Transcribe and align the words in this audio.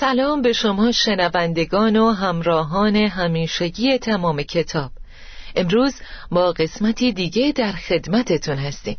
سلام 0.00 0.42
به 0.42 0.52
شما 0.52 0.92
شنوندگان 0.92 1.96
و 1.96 2.10
همراهان 2.10 2.96
همیشگی 2.96 3.98
تمام 3.98 4.42
کتاب. 4.42 4.90
امروز 5.56 5.94
با 6.30 6.52
قسمتی 6.52 7.12
دیگه 7.12 7.52
در 7.52 7.72
خدمتتون 7.72 8.56
هستیم. 8.56 8.96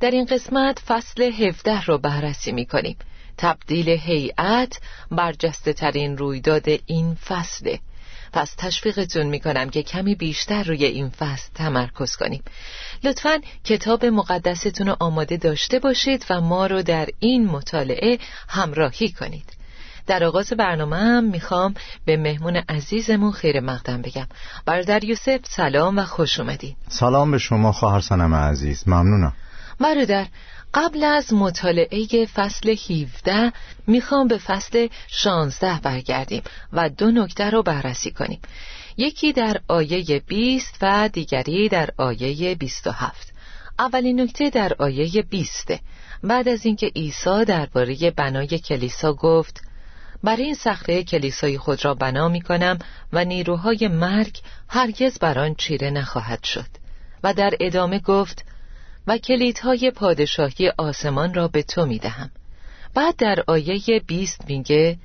در 0.00 0.10
این 0.10 0.24
قسمت 0.24 0.78
فصل 0.78 1.22
17 1.22 1.82
رو 1.82 1.98
بررسی 1.98 2.52
می 2.52 2.66
کنیم 2.66 2.96
تبدیل 3.38 3.88
هیئت 3.88 4.80
برجسته 5.10 5.72
ترین 5.72 6.16
رویداد 6.16 6.64
این 6.86 7.14
فصله. 7.14 7.78
پس 8.32 8.54
تشویقتون 8.58 9.26
می‌کنم 9.26 9.70
که 9.70 9.82
کمی 9.82 10.14
بیشتر 10.14 10.62
روی 10.62 10.84
این 10.84 11.08
فصل 11.08 11.50
تمرکز 11.54 12.16
کنیم. 12.16 12.42
لطفا 13.04 13.40
کتاب 13.64 14.04
مقدستون 14.06 14.88
رو 14.88 14.96
آماده 15.00 15.36
داشته 15.36 15.78
باشید 15.78 16.26
و 16.30 16.40
ما 16.40 16.66
رو 16.66 16.82
در 16.82 17.08
این 17.18 17.46
مطالعه 17.46 18.18
همراهی 18.48 19.08
کنید. 19.08 19.63
در 20.06 20.24
آغاز 20.24 20.52
برنامه 20.52 20.96
هم 20.96 21.24
می‌خوام 21.24 21.74
به 22.04 22.16
مهمون 22.16 22.56
عزیزمون 22.56 23.32
خیر 23.32 23.60
مقدم 23.60 24.02
بگم. 24.02 24.26
برادر 24.66 25.04
یوسف 25.04 25.40
سلام 25.42 25.98
و 25.98 26.04
خوش 26.04 26.40
اومدین. 26.40 26.76
سلام 26.88 27.30
به 27.30 27.38
شما 27.38 27.72
خواهر 27.72 28.00
سنم 28.00 28.34
عزیز. 28.34 28.88
ممنونم. 28.88 29.32
برادر 29.80 30.26
قبل 30.74 31.04
از 31.04 31.32
مطالعه 31.32 32.26
فصل 32.34 32.76
17 32.90 33.52
می‌خوام 33.86 34.28
به 34.28 34.38
فصل 34.38 34.88
16 35.08 35.80
برگردیم 35.82 36.42
و 36.72 36.88
دو 36.88 37.10
نکته 37.10 37.50
رو 37.50 37.62
بررسی 37.62 38.10
کنیم. 38.10 38.40
یکی 38.96 39.32
در 39.32 39.60
آیه 39.68 40.22
20 40.26 40.78
و 40.82 41.08
دیگری 41.12 41.68
در 41.68 41.90
آیه 41.96 42.54
27 42.54 43.32
اولین 43.78 44.20
نکته 44.20 44.50
در 44.50 44.72
آیه 44.78 45.22
20 45.22 45.72
بعد 46.22 46.48
از 46.48 46.66
اینکه 46.66 46.86
عیسی 46.86 47.44
درباره 47.44 48.10
بنای 48.10 48.46
کلیسا 48.46 49.12
گفت 49.12 49.62
برای 50.24 50.44
این 50.44 50.54
صخره 50.54 51.04
کلیسای 51.04 51.58
خود 51.58 51.84
را 51.84 51.94
بنا 51.94 52.28
می 52.28 52.40
کنم 52.40 52.78
و 53.12 53.24
نیروهای 53.24 53.88
مرگ 53.88 54.40
هرگز 54.68 55.18
بر 55.18 55.38
آن 55.38 55.54
چیره 55.54 55.90
نخواهد 55.90 56.44
شد. 56.44 56.66
و 57.24 57.34
در 57.34 57.50
ادامه 57.60 57.98
گفت 57.98 58.44
و 59.06 59.18
کلیدهای 59.18 59.90
پادشاهی 59.90 60.72
آسمان 60.78 61.34
را 61.34 61.48
به 61.48 61.62
تو 61.62 61.86
می 61.86 61.98
دهم. 61.98 62.30
بعد 62.94 63.16
در 63.16 63.44
آیه 63.46 64.02
20 64.06 64.44
میگه 64.48 64.98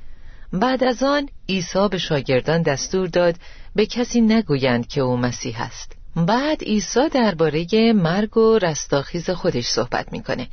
بعد 0.54 0.84
از 0.84 1.04
آن 1.04 1.30
عیسی 1.50 1.88
به 1.92 1.98
شاگردان 1.98 2.62
دستور 2.62 3.08
داد 3.08 3.36
به 3.76 3.86
کسی 3.86 4.22
نگویند 4.22 4.88
که 4.88 5.02
او 5.02 5.18
مسیح 5.18 5.62
است. 5.62 5.96
بعد 6.16 6.64
عیسی 6.64 7.10
درباره 7.10 7.94
مرگ 7.94 8.38
و 8.38 8.58
رستاخیز 8.58 9.30
خودش 9.30 9.66
صحبت 9.66 10.12
می‌کنه. 10.12 10.48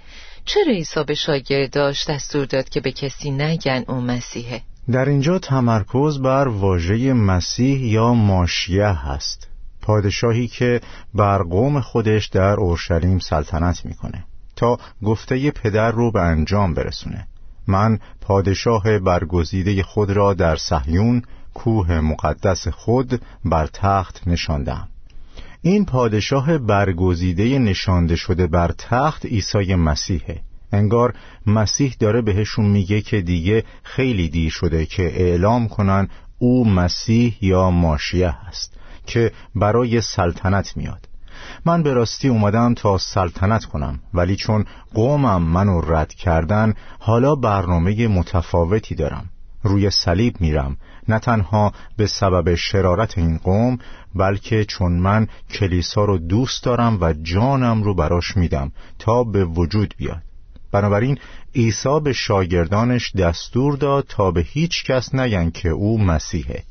چرا 0.47 0.73
عیسی 0.73 1.05
به 1.05 1.15
شاگرداش 1.15 2.11
دستور 2.11 2.45
داد 2.45 2.69
که 2.69 2.81
به 2.81 2.93
کسی 2.93 3.31
نگن 3.31 3.85
او 3.89 4.01
مسیحه؟ 4.01 4.63
در 4.91 5.09
اینجا 5.09 5.39
تمرکز 5.39 6.19
بر 6.19 6.49
واژه 6.49 7.13
مسیح 7.13 7.81
یا 7.81 8.15
ماشیه 8.15 8.87
هست. 8.87 9.49
پادشاهی 9.83 10.49
که 10.49 10.81
بر 11.15 11.43
قوم 11.43 11.81
خودش 11.81 12.27
در 12.27 12.55
اورشلیم 12.55 13.19
سلطنت 13.19 13.87
می‌کنه 13.87 14.25
تا 14.57 14.79
گفته 15.03 15.51
پدر 15.51 15.91
رو 15.91 16.13
به 16.13 16.21
انجام 16.21 16.75
برسونه. 16.75 17.27
من 17.67 17.99
پادشاه 18.21 18.99
برگزیده 18.99 19.83
خود 19.83 20.11
را 20.11 20.35
در 20.35 20.57
صهیون 20.57 21.23
کوه 21.55 22.01
مقدس 22.01 22.69
خود 22.69 23.21
بر 23.45 23.67
تخت 23.67 24.23
نشاندم 24.29 24.89
این 25.67 25.85
پادشاه 25.85 26.59
برگزیده 26.59 27.59
نشانده 27.59 28.17
شده 28.17 28.47
بر 28.47 28.73
تخت 28.79 29.27
عیسی 29.27 29.75
مسیحه. 29.75 30.41
انگار 30.73 31.15
مسیح 31.47 31.97
داره 32.01 32.23
بهشون 32.23 32.67
میگه 32.67 33.01
که 33.01 33.21
دیگه 33.21 33.65
خیلی 33.83 34.29
دیر 34.29 34.51
شده 34.51 34.87
که 34.87 35.03
اعلام 35.03 35.69
کنن 35.69 36.09
او 36.39 36.69
مسیح 36.69 37.37
یا 37.41 37.71
ماشیه 37.71 38.31
هست 38.47 38.75
که 39.07 39.33
برای 39.55 40.01
سلطنت 40.01 40.77
میاد. 40.77 41.09
من 41.65 41.83
به 41.83 41.93
راستی 41.93 42.29
اومدم 42.29 42.75
تا 42.75 42.99
سلطنت 42.99 43.65
کنم 43.65 44.01
ولی 44.15 44.37
چون 44.37 44.65
قومم 44.95 45.43
منو 45.43 45.81
رد 45.81 46.15
کردن 46.15 46.75
حالا 46.99 47.35
برنامه 47.35 48.09
متفاوتی 48.09 48.95
دارم. 48.95 49.31
روی 49.67 49.91
صلیب 49.91 50.41
میرم. 50.41 50.77
نه 51.09 51.19
تنها 51.19 51.73
به 51.97 52.07
سبب 52.07 52.55
شرارت 52.55 53.19
این 53.19 53.39
قوم 53.39 53.79
بلکه 54.15 54.65
چون 54.65 54.93
من 54.93 55.29
کلیسا 55.51 56.05
رو 56.05 56.19
دوست 56.19 56.65
دارم 56.65 56.99
و 57.01 57.13
جانم 57.13 57.83
رو 57.83 57.95
براش 57.95 58.37
میدم 58.37 58.73
تا 58.99 59.25
به 59.25 59.45
وجود 59.45 59.95
بیاد. 59.99 60.23
بنابراین 60.73 61.19
عیسی 61.55 62.01
به 62.01 62.13
شاگردانش 62.13 63.17
دستور 63.17 63.77
داد 63.77 64.07
تا 64.09 64.31
به 64.31 64.41
هیچ 64.41 64.85
کس 64.85 65.15
نگن 65.15 65.51
که 65.51 65.69
او 65.69 65.99
مسیحه. 66.01 66.63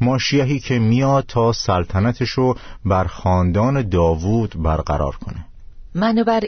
ماشیهی 0.00 0.58
که 0.58 0.78
میاد 0.78 1.24
تا 1.28 1.52
سلطنتشو 1.52 2.54
بر 2.84 3.04
خاندان 3.04 3.88
داوود 3.88 4.62
برقرار 4.62 5.16
کنه. 5.16 5.46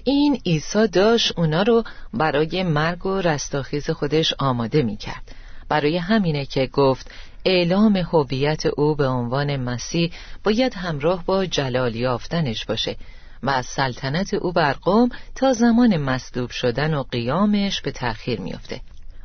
این 0.05 0.41
عیسی 0.47 0.89
داشت 0.89 1.33
اونا 1.37 1.63
رو 1.63 1.85
برای 2.15 2.63
مرگ 2.63 3.07
و 3.07 3.21
رستاخیز 3.21 3.91
خودش 3.91 4.35
آماده 4.39 4.83
می‌کرد. 4.83 5.36
برای 5.69 5.97
همینه 5.97 6.47
که 6.47 6.67
گفت 6.67 7.11
اعلام 7.45 7.97
هویت 7.97 8.67
او 8.67 8.95
به 8.95 9.07
عنوان 9.07 9.57
مسیح 9.57 10.13
باید 10.45 10.75
همراه 10.75 11.25
با 11.25 11.47
جلال 11.47 11.95
یافتنش 11.95 12.65
باشه 12.65 12.97
و 13.43 13.51
از 13.51 13.67
سلطنت 13.67 14.35
او 14.35 14.53
بر 14.53 14.73
قوم 14.73 15.09
تا 15.35 15.53
زمان 15.53 15.97
مصلوب 15.97 16.51
شدن 16.51 16.95
و 16.95 17.03
قیامش 17.03 17.81
به 17.81 17.91
تأخیر 17.91 18.41
میافته. 18.41 18.81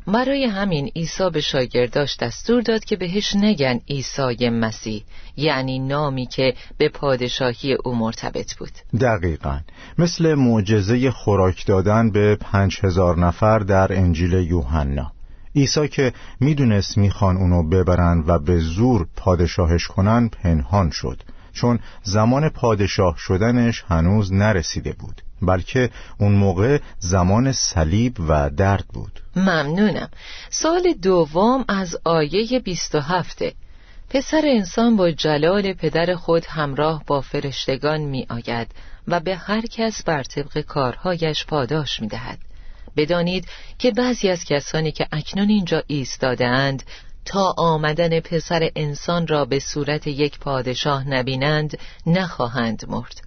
برای 0.08 0.46
همین 0.46 0.92
عیسی 0.96 1.30
به 1.30 1.42
شاگرداش 1.42 2.18
دستور 2.18 2.62
داد 2.62 2.86
که 2.86 2.96
بهش 2.96 3.36
نگن 3.36 3.80
عیسی 3.90 4.50
مسیح 4.50 5.04
یعنی 5.38 5.80
نامی 5.80 6.26
که 6.26 6.54
به 6.78 6.90
پادشاهی 6.90 7.74
او 7.74 7.96
مرتبط 7.96 8.54
بود. 8.54 8.72
دقیقا. 9.02 9.60
مثل 9.98 10.34
معجزه 10.34 11.12
خوراک 11.12 11.66
دادن 11.66 12.12
به 12.12 12.36
پنج 12.36 12.80
هزار 12.84 13.20
نفر 13.20 13.60
در 13.60 13.94
انجیل 13.94 14.34
یوحنا. 14.34 15.12
عیسی 15.56 15.88
که 15.88 16.14
می‌دونست 16.40 16.98
می‌خوان 16.98 17.38
اونو 17.38 17.64
ببرن 17.70 18.24
و 18.28 18.40
به 18.40 18.60
زور 18.60 19.08
پادشاهش 19.16 19.88
کنن 19.88 20.30
پنهان 20.30 20.90
شد. 20.90 21.22
چون 21.54 21.80
زمان 22.04 22.50
پادشاه 22.50 23.16
شدنش 23.18 23.84
هنوز 23.88 24.34
نرسیده 24.34 24.94
بود 24.94 25.22
بلکه 25.42 25.90
اون 26.18 26.32
موقع 26.32 26.80
زمان 27.00 27.52
صلیب 27.52 28.18
و 28.28 28.50
درد 28.50 28.86
بود. 28.94 29.20
ممنونم. 29.36 30.10
سال 30.50 30.94
دوم 31.02 31.66
از 31.68 31.98
آیه 32.04 32.60
27 32.60 33.44
پسر 34.10 34.42
انسان 34.46 34.96
با 34.96 35.12
جلال 35.12 35.74
پدر 35.74 36.16
خود 36.16 36.46
همراه 36.46 37.04
با 37.08 37.22
فرشتگان 37.22 38.02
می 38.02 38.26
آید 38.30 38.68
و 39.08 39.20
به 39.20 39.36
هر 39.36 39.62
کس 39.62 40.04
بر 40.04 40.24
طبق 40.24 40.62
کارهایش 40.62 41.46
پاداش 41.46 42.02
می 42.02 42.08
دهد 42.08 42.40
بدانید 42.98 43.48
که 43.78 43.92
بعضی 43.92 44.30
از 44.30 44.46
کسانی 44.46 44.92
که 44.92 45.08
اکنون 45.12 45.50
اینجا 45.50 45.84
ایستادهاند 45.88 46.84
تا 47.26 47.54
آمدن 47.58 48.20
پسر 48.20 48.70
انسان 48.76 49.28
را 49.28 49.46
به 49.46 49.60
صورت 49.60 50.08
یک 50.08 50.40
پادشاه 50.40 51.10
نبینند 51.10 51.78
نخواهند 52.06 52.84
مرد 52.88 53.22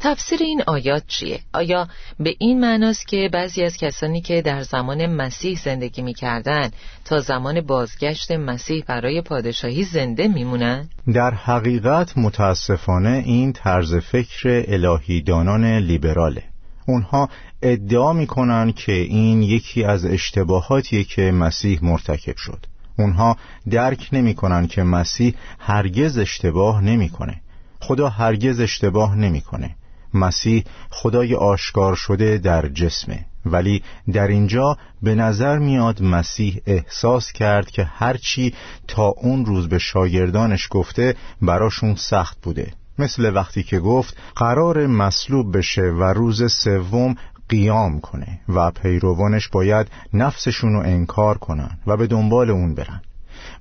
تفسیر 0.00 0.42
این 0.42 0.62
آیات 0.66 1.02
چیه؟ 1.06 1.40
آیا 1.52 1.88
به 2.20 2.34
این 2.38 2.60
معناست 2.60 3.08
که 3.08 3.30
بعضی 3.32 3.64
از 3.64 3.76
کسانی 3.76 4.20
که 4.20 4.42
در 4.42 4.62
زمان 4.62 5.06
مسیح 5.06 5.58
زندگی 5.64 6.02
می‌کردن 6.02 6.70
تا 7.04 7.20
زمان 7.20 7.60
بازگشت 7.60 8.30
مسیح 8.30 8.84
برای 8.86 9.20
پادشاهی 9.20 9.84
زنده 9.84 10.28
میمونن؟ 10.28 10.88
در 11.14 11.30
حقیقت 11.30 12.18
متاسفانه 12.18 13.22
این 13.26 13.52
طرز 13.52 13.94
فکر 13.94 14.64
الهیدانان 14.68 15.64
لیبراله 15.64 16.42
اونها 16.88 17.28
ادعا 17.62 18.12
می‌کنن 18.12 18.72
که 18.72 18.92
این 18.92 19.42
یکی 19.42 19.84
از 19.84 20.04
اشتباهاتیه 20.04 21.04
که 21.04 21.32
مسیح 21.32 21.78
مرتکب 21.82 22.36
شد. 22.36 22.66
اونها 22.98 23.36
درک 23.70 24.08
نمی‌کنن 24.12 24.66
که 24.66 24.82
مسیح 24.82 25.34
هرگز 25.58 26.18
اشتباه 26.18 26.84
نمی‌کنه. 26.84 27.40
خدا 27.80 28.08
هرگز 28.08 28.60
اشتباه 28.60 29.16
نمی‌کنه. 29.16 29.76
مسیح 30.14 30.64
خدای 30.90 31.34
آشکار 31.34 31.94
شده 31.96 32.38
در 32.38 32.68
جسمه. 32.68 33.24
ولی 33.46 33.82
در 34.12 34.28
اینجا 34.28 34.78
به 35.02 35.14
نظر 35.14 35.58
میاد 35.58 36.02
مسیح 36.02 36.60
احساس 36.66 37.32
کرد 37.32 37.70
که 37.70 37.84
هرچی 37.84 38.54
تا 38.88 39.06
اون 39.06 39.46
روز 39.46 39.68
به 39.68 39.78
شاگردانش 39.78 40.68
گفته 40.70 41.14
براشون 41.42 41.94
سخت 41.94 42.38
بوده. 42.42 42.72
مثل 42.98 43.34
وقتی 43.34 43.62
که 43.62 43.78
گفت 43.80 44.16
قرار 44.36 44.86
مصلوب 44.86 45.56
بشه 45.56 45.82
و 45.82 46.02
روز 46.02 46.52
سوم 46.52 47.14
قیام 47.48 48.00
کنه 48.00 48.40
و 48.48 48.70
پیروانش 48.70 49.48
باید 49.48 49.86
نفسشون 50.12 50.72
رو 50.72 50.80
انکار 50.80 51.38
کنن 51.38 51.78
و 51.86 51.96
به 51.96 52.06
دنبال 52.06 52.50
اون 52.50 52.74
برن 52.74 53.02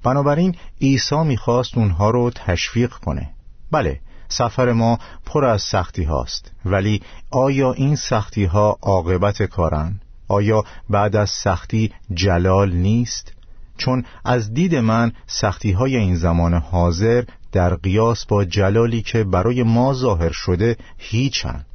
بنابراین 0.03 0.55
عیسی 0.81 1.23
می‌خواست 1.23 1.77
اونها 1.77 2.09
رو 2.09 2.31
تشویق 2.35 2.91
کنه 2.91 3.29
بله 3.71 3.99
سفر 4.29 4.71
ما 4.71 4.99
پر 5.25 5.45
از 5.45 5.61
سختی 5.61 6.03
هاست 6.03 6.51
ولی 6.65 7.01
آیا 7.31 7.73
این 7.73 7.95
سختی 7.95 8.45
ها 8.45 8.77
عاقبت 8.81 9.43
کارن؟ 9.43 9.99
آیا 10.27 10.63
بعد 10.89 11.15
از 11.15 11.29
سختی 11.29 11.93
جلال 12.13 12.71
نیست؟ 12.71 13.33
چون 13.77 14.05
از 14.25 14.53
دید 14.53 14.75
من 14.75 15.11
سختی 15.27 15.71
های 15.71 15.97
این 15.97 16.15
زمان 16.15 16.53
حاضر 16.53 17.23
در 17.51 17.75
قیاس 17.75 18.25
با 18.25 18.45
جلالی 18.45 19.01
که 19.01 19.23
برای 19.23 19.63
ما 19.63 19.93
ظاهر 19.93 20.31
شده 20.31 20.77
هیچن 20.97 21.65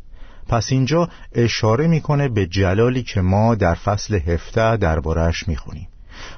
پس 0.49 0.73
اینجا 0.73 1.09
اشاره 1.33 1.87
می‌کنه 1.87 2.29
به 2.29 2.47
جلالی 2.47 3.03
که 3.03 3.21
ما 3.21 3.55
در 3.55 3.75
فصل 3.75 4.15
هفته 4.15 4.77
دربارهش 4.77 5.49
می‌خونیم. 5.49 5.89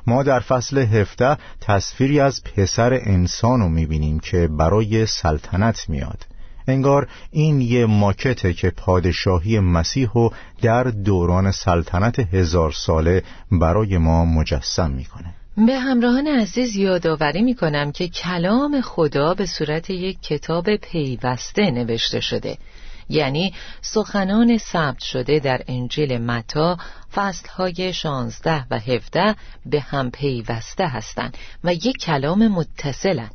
ما 0.06 0.22
در 0.22 0.40
فصل 0.40 0.78
هفته 0.78 1.36
تصویری 1.60 2.20
از 2.20 2.44
پسر 2.44 2.92
انسان 2.92 3.60
رو 3.60 3.68
می‌بینیم 3.68 4.20
که 4.20 4.48
برای 4.48 5.06
سلطنت 5.06 5.88
میاد. 5.88 6.26
انگار 6.68 7.08
این 7.30 7.60
یه 7.60 7.86
ماکته 7.86 8.52
که 8.52 8.70
پادشاهی 8.70 9.60
مسیح 9.60 10.08
رو 10.14 10.32
در 10.62 10.84
دوران 10.84 11.50
سلطنت 11.50 12.18
هزار 12.18 12.72
ساله 12.72 13.22
برای 13.52 13.98
ما 13.98 14.24
مجسم 14.24 14.90
می‌کنه. 14.90 15.34
به 15.56 15.78
همراهان 15.78 16.26
عزیز 16.26 16.76
یادآوری 16.76 17.42
می 17.42 17.54
کنم 17.54 17.92
که 17.92 18.08
کلام 18.08 18.80
خدا 18.80 19.34
به 19.34 19.46
صورت 19.46 19.90
یک 19.90 20.20
کتاب 20.22 20.76
پیوسته 20.76 21.70
نوشته 21.70 22.20
شده. 22.20 22.58
یعنی 23.08 23.54
سخنان 23.80 24.58
ثبت 24.58 24.98
شده 24.98 25.38
در 25.38 25.62
انجیل 25.68 26.18
متا 26.18 26.78
فصلهای 27.14 27.92
شانزده 27.92 28.64
و 28.70 28.78
هفده 28.78 29.36
به 29.66 29.80
هم 29.80 30.10
پیوسته 30.10 30.88
هستند 30.88 31.36
و 31.64 31.74
یک 31.74 31.96
کلام 31.96 32.48
متصلند. 32.48 33.34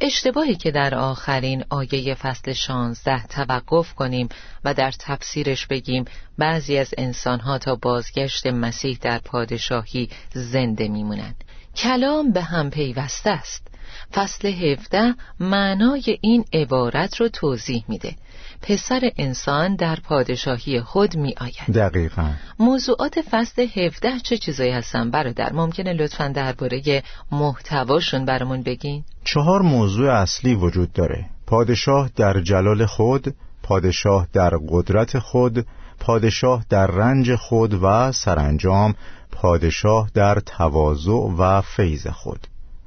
اشتباهی 0.00 0.54
که 0.54 0.70
در 0.70 0.94
آخرین 0.94 1.64
آیه 1.70 2.14
فصل 2.14 2.52
شانزده 2.52 3.26
توقف 3.26 3.94
کنیم 3.94 4.28
و 4.64 4.74
در 4.74 4.90
تفسیرش 4.98 5.66
بگیم 5.66 6.04
بعضی 6.38 6.78
از 6.78 6.94
انسانها 6.98 7.58
تا 7.58 7.76
بازگشت 7.76 8.46
مسیح 8.46 8.98
در 9.00 9.18
پادشاهی 9.18 10.08
زنده 10.32 10.88
میمونند. 10.88 11.44
کلام 11.76 12.32
به 12.32 12.42
هم 12.42 12.70
پیوسته 12.70 13.30
است. 13.30 13.68
فصل 14.12 14.48
17 14.48 15.14
معنای 15.40 16.18
این 16.20 16.44
عبارت 16.52 17.16
رو 17.16 17.28
توضیح 17.28 17.84
میده. 17.88 18.14
پسر 18.62 19.10
انسان 19.16 19.76
در 19.76 19.98
پادشاهی 20.04 20.80
خود 20.80 21.16
می 21.16 21.34
آید. 21.40 21.76
دقیقا. 21.76 22.30
موضوعات 22.58 23.20
فصل 23.30 23.66
17 23.76 24.18
چه 24.22 24.36
چیزایی 24.36 24.70
هستن؟ 24.70 25.10
برادر 25.10 25.52
ممکنه 25.52 25.92
لطفا 25.92 26.28
درباره 26.28 27.02
محتواشون 27.32 28.24
برامون 28.24 28.62
بگین. 28.62 29.04
چهار 29.24 29.62
موضوع 29.62 30.12
اصلی 30.12 30.54
وجود 30.54 30.92
داره. 30.92 31.24
پادشاه 31.46 32.10
در 32.16 32.40
جلال 32.40 32.86
خود 32.86 33.34
پادشاه 33.62 34.28
در 34.32 34.50
قدرت 34.68 35.18
خود 35.18 35.66
پادشاه 36.00 36.64
در 36.68 36.86
رنج 36.86 37.34
خود 37.34 37.74
و 37.82 38.12
سرانجام 38.12 38.94
پادشاه 39.32 40.10
در 40.14 40.40
تواضع 40.46 41.12
و 41.38 41.60
فیض 41.60 42.06
خود. 42.06 42.46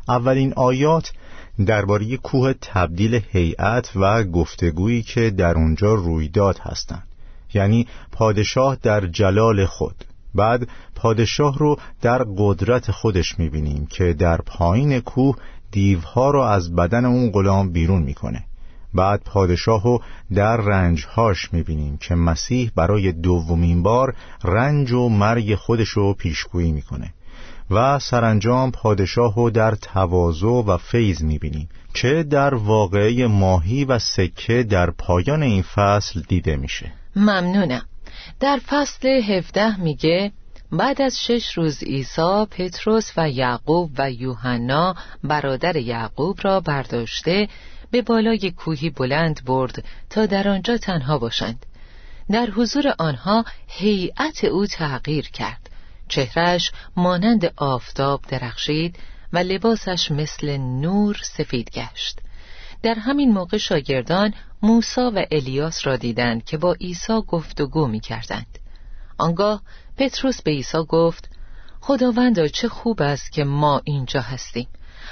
اولین 0.10 0.54
آیات 0.54 1.12
درباره 1.66 2.18
کوه 2.18 2.54
تبدیل 2.62 3.22
هیئت 3.32 3.92
و 3.96 4.24
گفتگویی 4.24 5.02
که 5.02 5.30
در 5.30 5.56
اونجا 5.56 5.94
رویداد 5.94 6.58
هستند. 6.58 7.08
یعنی 7.54 7.88
پادشاه 8.12 8.78
در 8.82 9.08
جلال 9.08 9.66
خود. 9.66 10.06
بعد 10.36 10.68
پادشاه 10.96 11.58
رو 11.58 11.78
در 12.02 12.26
قدرت 12.38 12.92
خودش 12.92 13.40
می‌بینیم 13.40 13.86
که 13.86 14.14
در 14.14 14.38
پایین 14.38 15.00
کوه 15.00 15.36
دیوها 15.72 16.30
رو 16.32 16.40
از 16.40 16.76
بدن 16.76 17.06
اون 17.06 17.32
غلام 17.32 17.72
بیرون 17.72 18.02
می‌کنه. 18.02 18.44
بعد 18.94 19.22
پادشاه 19.26 19.84
رو 19.84 20.02
در 20.34 20.58
رنجهاش 20.58 21.54
می‌بینیم 21.54 21.98
که 21.98 22.16
مسیح 22.16 22.72
برای 22.76 23.12
دومین 23.12 23.84
بار 23.84 24.16
رنج 24.44 24.92
و 24.92 25.10
مرگ 25.10 25.56
خودش 25.56 25.90
رو 25.90 26.14
پیشگویی 26.14 26.72
می‌کنه. 26.72 27.14
و 27.72 28.00
سرانجام 28.00 28.72
پادشاه 28.72 29.36
رو 29.36 29.50
در 29.50 29.76
تواضع 29.76 30.48
و 30.48 30.78
فیض 30.78 31.24
می‌بینیم 31.24 31.70
که 31.94 32.24
در 32.30 32.56
واقعه 32.56 33.28
ماهی 33.28 33.86
و 33.86 34.00
سکه 34.00 34.64
در 34.64 34.92
پایان 34.92 35.44
این 35.44 35.62
فصل 35.62 36.22
دیده 36.28 36.56
میشه. 36.56 36.92
ممنونم. 37.16 37.86
در 38.40 38.60
فصل 38.68 39.08
17 39.08 39.82
میگه 39.82 40.32
بعد 40.72 41.02
از 41.02 41.24
شش 41.24 41.54
روز 41.54 41.84
عیسی 41.84 42.46
پتروس 42.52 43.12
و 43.18 43.30
یعقوب 43.30 43.92
و 43.98 44.12
یوحنا 44.12 44.96
برادر 45.24 45.76
یعقوب 45.76 46.40
را 46.42 46.60
برداشته 46.60 47.48
به 47.92 48.02
بالای 48.02 48.52
کوهی 48.52 48.90
بلند 48.90 49.42
برد 49.46 49.84
تا 50.10 50.26
در 50.26 50.48
آنجا 50.50 50.78
تنها 50.78 51.18
باشند. 51.18 51.66
در 52.32 52.50
حضور 52.50 52.94
آنها 53.00 53.46
هیئت 53.68 54.44
او 54.44 54.68
تغییر 54.68 55.30
کرد. 55.30 55.70
چهرش 56.08 56.72
مانند 56.96 57.54
آفتاب 57.58 58.22
درخشید 58.28 58.96
و 59.34 59.38
لباسش 59.38 60.12
مثل 60.12 60.58
نور 60.58 61.18
سفید 61.24 61.70
گشت. 61.70 62.20
در 62.84 62.94
همین 62.94 63.32
موقع 63.32 63.58
شاگردان 63.58 64.34
موسا 64.62 65.12
و 65.16 65.26
الیاس 65.32 65.88
را 65.88 65.96
دیدند 65.96 66.46
که 66.46 66.58
با 66.58 66.74
عیسی 66.74 67.22
گفتگو 67.28 67.88
می 67.88 68.00
کردند. 68.00 68.60
آنگاه 69.18 69.62
پتروس 69.98 70.42
به 70.42 70.52
عیسی 70.52 70.84
گفت 70.90 71.30
خداوندا 71.82 72.48
چه 72.48 72.70
خوب 72.70 73.02
است 73.02 73.32
که 73.32 73.44
ما 73.44 73.82
اینجا 73.84 74.22
هستیم. 74.22 74.68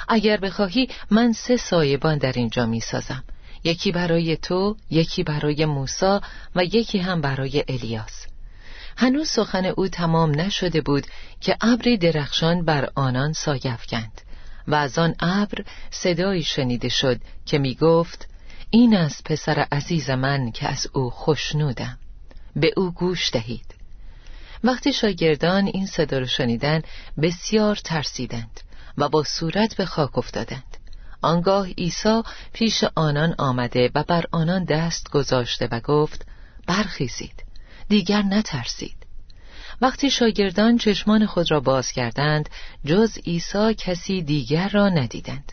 اگر 0.07 0.37
بخواهی 0.37 0.87
من 1.11 1.33
سه 1.33 1.57
سایبان 1.57 2.17
در 2.17 2.31
اینجا 2.31 2.65
می 2.65 2.79
سازم 2.79 3.23
یکی 3.63 3.91
برای 3.91 4.37
تو، 4.37 4.75
یکی 4.89 5.23
برای 5.23 5.65
موسا 5.65 6.21
و 6.55 6.63
یکی 6.63 6.97
هم 6.97 7.21
برای 7.21 7.63
الیاس. 7.67 8.32
هنوز 8.97 9.29
سخن 9.29 9.65
او 9.65 9.87
تمام 9.87 10.41
نشده 10.41 10.81
بود 10.81 11.07
که 11.41 11.57
ابری 11.61 11.97
درخشان 11.97 12.65
بر 12.65 12.89
آنان 12.95 13.33
سایه 13.33 13.73
افکند 13.73 14.21
و 14.67 14.75
از 14.75 14.97
آن 14.97 15.15
ابر 15.19 15.65
صدایی 15.91 16.43
شنیده 16.43 16.89
شد 16.89 17.21
که 17.45 17.57
می 17.57 17.75
گفت 17.75 18.27
این 18.69 18.95
از 18.95 19.23
پسر 19.25 19.67
عزیز 19.71 20.09
من 20.09 20.51
که 20.51 20.67
از 20.67 20.87
او 20.93 21.09
خوشنودم 21.09 21.97
به 22.55 22.73
او 22.77 22.91
گوش 22.91 23.31
دهید. 23.31 23.75
وقتی 24.63 24.93
شاگردان 24.93 25.65
این 25.65 25.85
صدا 25.85 26.17
را 26.17 26.25
شنیدن 26.25 26.81
بسیار 27.21 27.75
ترسیدند 27.75 28.59
و 28.97 29.09
با 29.09 29.23
صورت 29.23 29.75
به 29.75 29.85
خاک 29.85 30.17
افتادند. 30.17 30.77
آنگاه 31.21 31.69
عیسی 31.69 32.21
پیش 32.53 32.83
آنان 32.95 33.35
آمده 33.37 33.91
و 33.95 34.03
بر 34.03 34.25
آنان 34.31 34.63
دست 34.63 35.09
گذاشته 35.09 35.67
و 35.71 35.79
گفت 35.79 36.25
برخیزید. 36.67 37.43
دیگر 37.89 38.21
نترسید. 38.21 38.95
وقتی 39.81 40.09
شاگردان 40.09 40.77
چشمان 40.77 41.25
خود 41.25 41.51
را 41.51 41.59
باز 41.59 41.91
کردند 41.91 42.49
جز 42.85 43.17
عیسی 43.25 43.73
کسی 43.73 44.21
دیگر 44.21 44.69
را 44.69 44.89
ندیدند. 44.89 45.51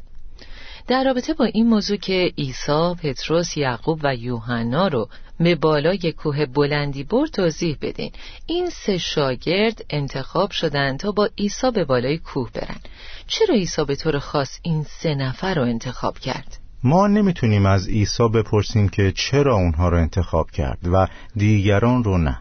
در 0.87 1.04
رابطه 1.04 1.34
با 1.34 1.44
این 1.44 1.66
موضوع 1.66 1.96
که 1.96 2.32
عیسی، 2.38 2.94
پتروس، 3.02 3.56
یعقوب 3.56 4.00
و 4.02 4.14
یوحنا 4.14 4.88
رو 4.88 5.08
به 5.40 5.54
بالای 5.54 6.12
کوه 6.12 6.46
بلندی 6.46 7.04
برد 7.04 7.30
توضیح 7.30 7.76
بدین 7.80 8.12
این 8.46 8.70
سه 8.70 8.99
شاگرد 8.99 9.84
انتخاب 9.90 10.50
شدند 10.50 10.99
تا 10.99 11.12
با 11.12 11.30
عیسی 11.38 11.70
به 11.70 11.84
بالای 11.84 12.18
کوه 12.18 12.50
برن. 12.52 12.80
چرا 13.26 13.54
عیسی 13.54 13.84
به 13.84 13.96
طور 13.96 14.18
خاص 14.18 14.58
این 14.62 14.87
سه 15.02 15.14
نفر 15.14 15.54
رو 15.54 15.62
انتخاب 15.62 16.18
کرد؟ 16.18 16.59
ما 16.84 17.06
نمی‌تونیم 17.06 17.66
از 17.66 17.88
عیسی 17.88 18.28
بپرسیم 18.28 18.88
که 18.88 19.12
چرا 19.12 19.54
اونها 19.54 19.88
رو 19.88 19.96
انتخاب 19.96 20.50
کرد 20.50 20.78
و 20.92 21.06
دیگران 21.37 22.04
رو 22.04 22.18
نه. 22.18 22.40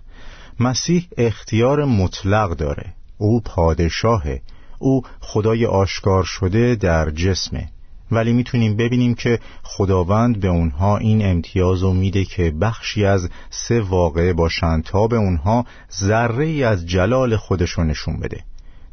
مسیح 0.59 1.07
اختیار 1.17 1.85
مطلق 1.85 2.55
داره. 2.55 2.93
او 3.17 3.41
پادشاهه. 3.41 4.41
او 4.79 5.01
خدای 5.19 5.65
آشکار 5.65 6.23
شده 6.23 6.75
در 6.75 7.09
جسمه. 7.09 7.69
ولی 8.11 8.33
می‌تونیم 8.33 8.77
ببینیم 8.77 9.15
که 9.15 9.39
خداوند 9.63 10.39
به 10.39 10.47
اونها 10.47 10.97
این 10.97 11.25
امتیاز 11.25 11.81
رو 11.81 11.93
میده 11.93 12.25
که 12.25 12.51
بخشی 12.51 13.05
از 13.05 13.29
سه 13.49 13.81
واقعه 13.81 14.33
باشند 14.33 14.83
تا 14.83 15.07
به 15.07 15.15
اونها 15.15 15.65
ذره 15.99 16.45
ای 16.45 16.63
از 16.63 16.85
جلال 16.85 17.35
خودشو 17.35 17.83
نشون 17.83 18.19
بده. 18.19 18.43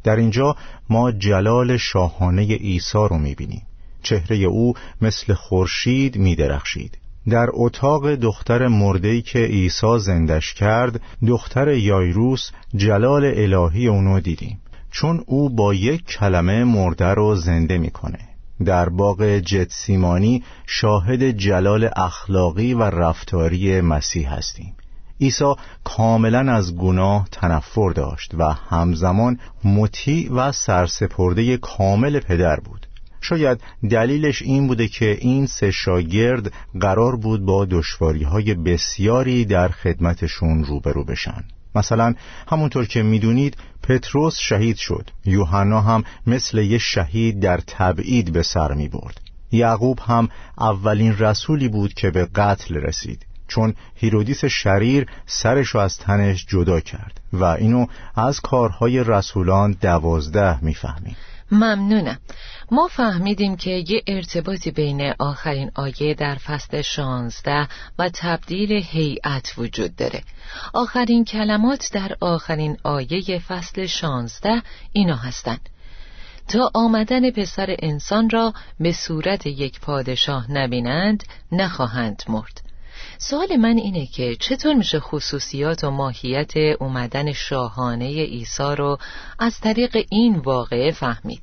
در 0.03 0.15
اینجا 0.15 0.55
ما 0.89 1.11
جلال 1.11 1.77
شاهانه 1.77 2.55
عیسی 2.55 2.97
رو 2.97 3.17
می‌بینیم. 3.17 3.66
چهره 4.03 4.35
او 4.35 4.73
مثل 5.01 5.33
خورشید 5.33 6.17
میدرخشید. 6.17 6.97
در 7.29 7.47
اتاق 7.53 8.15
دختر 8.15 8.67
مردهی 8.67 9.21
که 9.21 9.39
عیسی 9.39 9.99
زندش 9.99 10.53
کرد 10.53 11.01
دختر 11.27 11.67
یایروس 11.67 12.51
جلال 12.75 13.25
الهی 13.25 13.87
اونو 13.87 14.19
دیدیم. 14.19 14.59
چون 14.91 15.23
او 15.25 15.49
با 15.49 15.73
یک 15.73 16.05
کلمه 16.05 16.63
مرده 16.63 17.05
رو 17.05 17.35
زنده 17.35 17.77
می‌کنه. 17.77 18.19
در 18.65 18.89
باغ 18.89 19.37
جتسیمانی 19.37 20.43
شاهد 20.67 21.23
جلال 21.23 21.89
اخلاقی 21.95 22.73
و 22.73 22.83
رفتاری 22.83 23.81
مسیح 23.81 24.33
هستیم. 24.33 24.75
عیسی 25.21 25.53
کاملا 25.83 26.53
از 26.53 26.75
گناه 26.75 27.27
تنفر 27.31 27.89
داشت 27.89 28.33
و 28.37 28.43
همزمان 28.53 29.39
مطیع 29.63 30.33
و 30.33 30.51
سرسپرده 30.51 31.57
کامل 31.57 32.19
پدر 32.19 32.59
بود. 32.59 32.86
شاید 33.29 33.61
دلیلش 33.89 34.41
این 34.41 34.67
بوده 34.67 34.87
که 34.87 35.17
این 35.21 35.45
سه 35.45 35.71
شاگرد 35.71 36.53
قرار 36.79 37.15
بود 37.15 37.45
با 37.45 37.65
دشواری 37.65 38.23
های 38.23 38.53
بسیاری 38.53 39.45
در 39.45 39.67
خدمتشون 39.67 40.63
روبرو 40.63 41.03
بشن. 41.03 41.43
مثلا 41.75 42.13
همونطور 42.47 42.85
که 42.85 43.03
می‌دونید 43.03 43.57
پتروس 43.83 44.37
شهید 44.37 44.75
شد. 44.75 45.09
یوحنا 45.25 45.81
هم 45.81 46.03
مثل 46.27 46.57
یه 46.57 46.77
شهید 46.77 47.39
در 47.39 47.57
تبعید 47.67 48.33
به 48.33 48.43
سر 48.43 48.73
می 48.73 48.87
برد 48.87 49.21
یعقوب 49.51 49.99
هم 49.99 50.29
اولین 50.57 51.17
رسولی 51.17 51.67
بود 51.67 51.93
که 51.93 52.11
به 52.11 52.25
قتل 52.25 52.75
رسید. 52.75 53.25
چون 53.47 53.73
هیرودیس 53.95 54.45
شریر 54.45 55.05
سرش 55.25 55.75
از 55.75 55.97
تنش 55.97 56.45
جدا 56.45 56.79
کرد 56.79 57.21
و 57.33 57.43
اینو 57.43 57.85
از 58.15 58.39
کارهای 58.39 59.03
رسولان 59.03 59.77
دوازده 59.81 60.63
می‌فهمیم. 60.63 61.15
ممنونم. 61.51 62.19
ما 62.71 62.87
فهمیدیم 62.87 63.55
که 63.55 63.83
یه 63.87 64.03
ارتباطی 64.07 64.71
بین 64.71 65.13
آخرین 65.19 65.71
آیه 65.75 66.13
در 66.13 66.35
فصل 66.35 66.81
شانزده 66.81 67.67
و 67.99 68.09
تبدیل 68.13 68.71
هیئت 68.71 69.53
وجود 69.57 69.95
داره. 69.95 70.21
آخرین 70.73 71.25
کلمات 71.25 71.89
در 71.93 72.17
آخرین 72.21 72.77
آیه 72.83 73.39
فصل 73.39 73.85
شانزده 73.85 74.61
اینا 74.91 75.15
هستند 75.15 75.69
تا 76.47 76.71
آمدن 76.73 77.31
پسر 77.31 77.75
انسان 77.79 78.29
را 78.29 78.53
به 78.79 78.91
صورت 78.91 79.45
یک 79.45 79.79
پادشاه 79.79 80.51
نبینند 80.51 81.23
نخواهند 81.51 82.23
مرد. 82.27 82.66
سوال 83.17 83.55
من 83.55 83.77
اینه 83.77 84.05
که 84.05 84.35
چطور 84.39 84.73
میشه 84.73 84.99
خصوصیات 84.99 85.83
و 85.83 85.91
ماهیت 85.91 86.53
اومدن 86.79 87.33
شاهانه 87.33 88.05
عیسی 88.05 88.75
رو 88.77 88.97
از 89.39 89.59
طریق 89.59 90.05
این 90.09 90.35
واقعه 90.35 90.91
فهمید؟ 90.91 91.41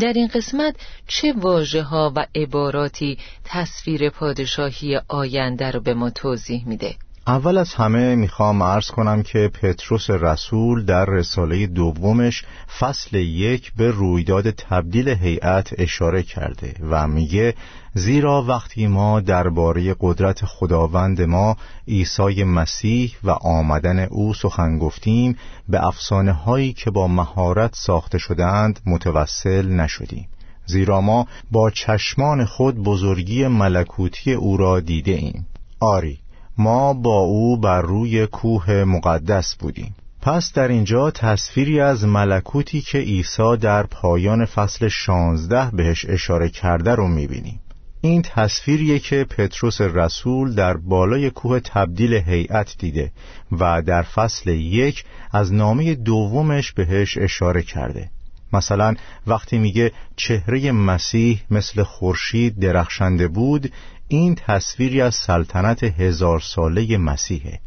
در 0.00 0.12
این 0.12 0.28
قسمت 0.28 0.76
چه 1.08 1.32
واجه 1.32 1.82
ها 1.82 2.12
و 2.16 2.26
عباراتی 2.34 3.18
تصویر 3.44 4.10
پادشاهی 4.10 5.00
آینده 5.08 5.70
رو 5.70 5.80
به 5.80 5.94
ما 5.94 6.10
توضیح 6.10 6.68
میده؟ 6.68 6.96
اول 7.26 7.58
از 7.58 7.74
همه 7.74 8.14
می‌خوام 8.14 8.62
عرض 8.62 8.90
کنم 8.90 9.22
که 9.22 9.50
پتروس 9.62 10.10
رسول 10.10 10.84
در 10.84 11.04
رساله 11.04 11.66
دومش 11.66 12.44
فصل 12.78 13.16
یک 13.16 13.72
به 13.74 13.90
رویداد 13.90 14.50
تبدیل 14.50 15.08
هیئت 15.08 15.70
اشاره 15.78 16.22
کرده 16.22 16.74
و 16.90 17.08
میگه 17.08 17.54
زیرا 17.94 18.42
وقتی 18.42 18.86
ما 18.86 19.20
درباره 19.20 19.96
قدرت 20.00 20.44
خداوند 20.44 21.22
ما 21.22 21.56
عیسی 21.88 22.44
مسیح 22.44 23.16
و 23.24 23.30
آمدن 23.30 23.98
او 23.98 24.34
سخن 24.34 24.78
گفتیم 24.78 25.36
به 25.68 25.86
افسانه 25.86 26.32
هایی 26.32 26.72
که 26.72 26.90
با 26.90 27.08
مهارت 27.08 27.74
ساخته 27.74 28.18
شدند 28.18 28.80
متوسل 28.86 29.68
نشدیم. 29.68 30.28
زیرا 30.66 31.00
ما 31.00 31.26
با 31.50 31.70
چشمان 31.70 32.44
خود 32.44 32.82
بزرگی 32.82 33.46
ملکوتی 33.46 34.32
او 34.32 34.56
را 34.56 34.80
دیده 34.80 35.12
ایم. 35.12 35.46
آری 35.80 36.21
ما 36.58 36.94
با 36.94 37.18
او 37.18 37.56
بر 37.56 37.82
روی 37.82 38.26
کوه 38.26 38.84
مقدس 38.84 39.54
بودیم. 39.54 39.94
پس 40.22 40.52
در 40.52 40.68
اینجا 40.68 41.10
تصویری 41.10 41.80
از 41.80 42.04
ملکوتی 42.04 42.80
که 42.80 42.98
عیسی 42.98 43.56
در 43.60 43.82
پایان 43.82 44.44
فصل 44.44 44.88
شانزده 44.88 45.70
بهش 45.70 46.06
اشاره 46.08 46.48
کرده 46.48 46.94
رو 46.94 47.08
می‌بینیم. 47.08 47.60
این 48.00 48.22
تصویریه 48.22 48.98
که 48.98 49.24
پتروس 49.24 49.80
رسول 49.80 50.54
در 50.54 50.76
بالای 50.76 51.30
کوه 51.30 51.60
تبدیل 51.60 52.14
هیئت 52.14 52.74
دیده 52.78 53.12
و 53.52 53.82
در 53.82 54.02
فصل 54.02 54.50
یک 54.50 55.04
از 55.32 55.52
نامه 55.52 55.94
دومش 55.94 56.72
بهش 56.72 57.18
اشاره 57.18 57.62
کرده. 57.62 58.10
مثلا 58.52 58.94
وقتی 59.26 59.58
میگه 59.58 59.92
چهره 60.16 60.72
مسیح 60.72 61.42
مثل 61.50 61.82
خورشید 61.82 62.58
درخشنده 62.60 63.28
بود 63.28 63.72
این 64.16 64.34
تصویری 64.34 65.00
از 65.00 65.14
سلطنت 65.14 65.82
هزار 65.84 66.40
ساله 66.40 66.96
مسیحه. 66.96 67.60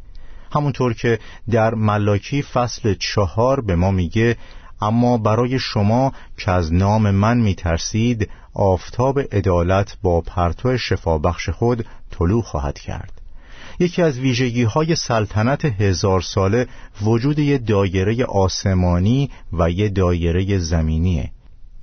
همونطور 0.53 0.93
که 0.93 1.19
در 1.51 1.73
ملاکی 1.73 2.41
فصل 2.41 2.95
چهار 2.99 3.61
به 3.61 3.75
ما 3.75 3.91
میگه 3.91 4.37
اما 4.81 5.17
برای 5.17 5.59
شما 5.59 6.13
که 6.37 6.51
از 6.51 6.73
نام 6.73 7.11
من 7.11 7.37
میترسید 7.37 8.29
آفتاب 8.53 9.19
عدالت 9.19 9.97
با 10.01 10.21
پرتو 10.21 10.77
شفابخش 10.77 11.49
خود 11.49 11.85
طلوع 12.11 12.41
خواهد 12.41 12.79
کرد. 12.79 13.21
یکی 13.79 14.01
از 14.01 14.19
ویژگی 14.19 14.63
های 14.63 14.95
سلطنت 14.95 15.65
هزار 15.65 16.21
ساله 16.21 16.67
وجود 17.01 17.39
یه 17.39 17.57
دایره 17.57 18.25
آسمانی 18.25 19.29
و 19.53 19.69
یه 19.69 19.89
دایره 19.89 20.57
زمینیه. 20.57 21.31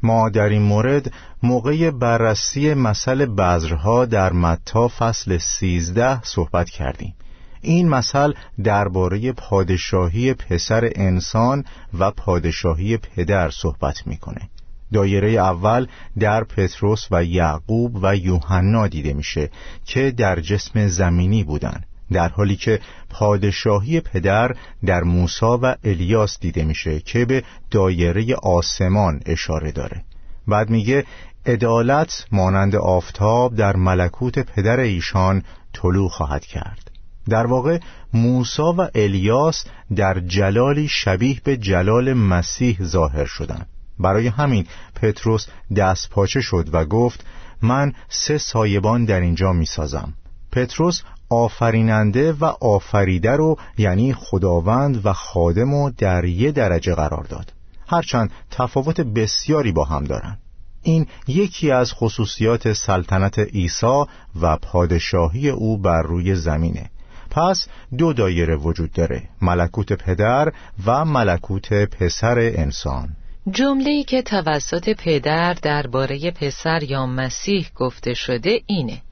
ما 0.02 0.28
در 0.28 0.48
این 0.48 0.62
مورد 0.62 1.12
موقع 1.42 1.90
بررسی 1.90 2.74
مسئله 2.74 3.26
بذرها 3.26 4.04
در 4.04 4.32
متا 4.32 4.88
فصل 4.88 5.38
سیزده 5.38 6.22
صحبت 6.22 6.70
کردیم. 6.70 7.14
این 7.60 7.88
مثل 7.88 8.32
درباره 8.64 9.32
پادشاهی 9.32 10.34
پسر 10.34 10.90
انسان 10.94 11.64
و 11.98 12.10
پادشاهی 12.10 12.96
پدر 12.96 13.50
صحبت 13.50 14.06
می‌کنه. 14.06 14.48
دایره 14.92 15.30
اول 15.30 15.86
در 16.18 16.44
پتروس 16.44 17.06
و 17.10 17.24
یعقوب 17.24 17.98
و 18.02 18.16
یوحنا 18.16 18.88
دیده 18.88 19.12
میشه 19.12 19.50
که 19.84 20.10
در 20.10 20.40
جسم 20.40 20.86
زمینی 20.86 21.44
بودند 21.44 21.86
در 22.12 22.28
حالی 22.28 22.56
که 22.56 22.80
پادشاهی 23.10 24.00
پدر 24.00 24.56
در 24.84 25.02
موسا 25.02 25.58
و 25.62 25.76
الیاس 25.84 26.40
دیده 26.40 26.64
میشه 26.64 27.00
که 27.00 27.24
به 27.24 27.42
دایره 27.70 28.34
آسمان 28.42 29.20
اشاره 29.26 29.72
داره. 29.72 30.04
بعد 30.48 30.70
میگه 30.70 31.04
عدالت 31.46 32.26
مانند 32.32 32.76
آفتاب 32.76 33.56
در 33.56 33.76
ملکوت 33.76 34.38
پدر 34.38 34.80
ایشان 34.80 35.42
طلوع 35.72 36.08
خواهد 36.08 36.44
کرد. 36.44 36.90
در 37.28 37.46
واقع 37.46 37.78
موسا 38.14 38.72
و 38.78 38.88
الیاس 38.94 39.64
در 39.96 40.20
جلالی 40.20 40.88
شبیه 40.88 41.40
به 41.44 41.56
جلال 41.56 42.12
مسیح 42.12 42.78
ظاهر 42.82 43.24
شدند 43.24 43.68
برای 43.98 44.28
همین 44.28 44.66
پتروس 44.94 45.46
دست 45.76 46.10
پاچه 46.10 46.40
شد 46.40 46.68
و 46.72 46.84
گفت 46.84 47.26
من 47.62 47.92
سه 48.08 48.38
سایبان 48.38 49.04
در 49.04 49.20
اینجا 49.20 49.52
می‌سازم. 49.52 50.14
پتروس 50.52 51.02
آفریننده 51.32 52.32
و 52.32 52.44
آفریده 52.44 53.30
رو 53.30 53.56
یعنی 53.78 54.14
خداوند 54.14 55.06
و 55.06 55.12
خادم 55.12 55.70
رو 55.70 55.90
در 55.98 56.24
یه 56.24 56.52
درجه 56.52 56.94
قرار 56.94 57.24
داد. 57.24 57.52
هرچند 57.88 58.30
تفاوت 58.50 59.00
بسیاری 59.00 59.72
با 59.72 59.84
هم 59.84 60.04
دارن. 60.04 60.38
این 60.82 61.06
یکی 61.28 61.70
از 61.70 61.92
خصوصیات 61.92 62.72
سلطنت 62.72 63.38
عیسی 63.38 64.04
و 64.40 64.56
پادشاهی 64.56 65.48
او 65.50 65.78
بر 65.78 66.02
روی 66.02 66.34
زمینه. 66.34 66.90
پس 67.30 67.66
دو 67.98 68.12
دایره 68.12 68.56
وجود 68.56 68.92
داره 68.92 69.22
ملکوت 69.42 69.92
پدر 69.92 70.52
و 70.86 71.04
ملکوت 71.04 71.72
پسر 71.72 72.38
انسان. 72.38 73.08
جمله‌ای 73.50 74.04
که 74.04 74.22
توسط 74.22 74.88
پدر 74.88 75.52
درباره 75.52 76.30
پسر 76.30 76.82
یا 76.82 77.06
مسیح 77.06 77.68
گفته 77.76 78.14
شده 78.14 78.60
اینه. 78.66 79.02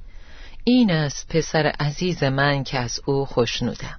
این 0.70 0.90
است 0.90 1.28
پسر 1.28 1.66
عزیز 1.80 2.22
من 2.22 2.64
که 2.64 2.78
از 2.78 3.00
او 3.06 3.24
خوشنودم. 3.24 3.98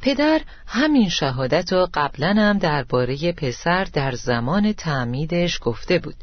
پدر 0.00 0.40
همین 0.66 1.08
شهادت 1.08 1.72
رو 1.72 1.88
قبلا 1.94 2.34
هم 2.38 2.58
درباره 2.58 3.32
پسر 3.32 3.84
در 3.84 4.12
زمان 4.12 4.72
تعمیدش 4.72 5.58
گفته 5.62 5.98
بود. 5.98 6.14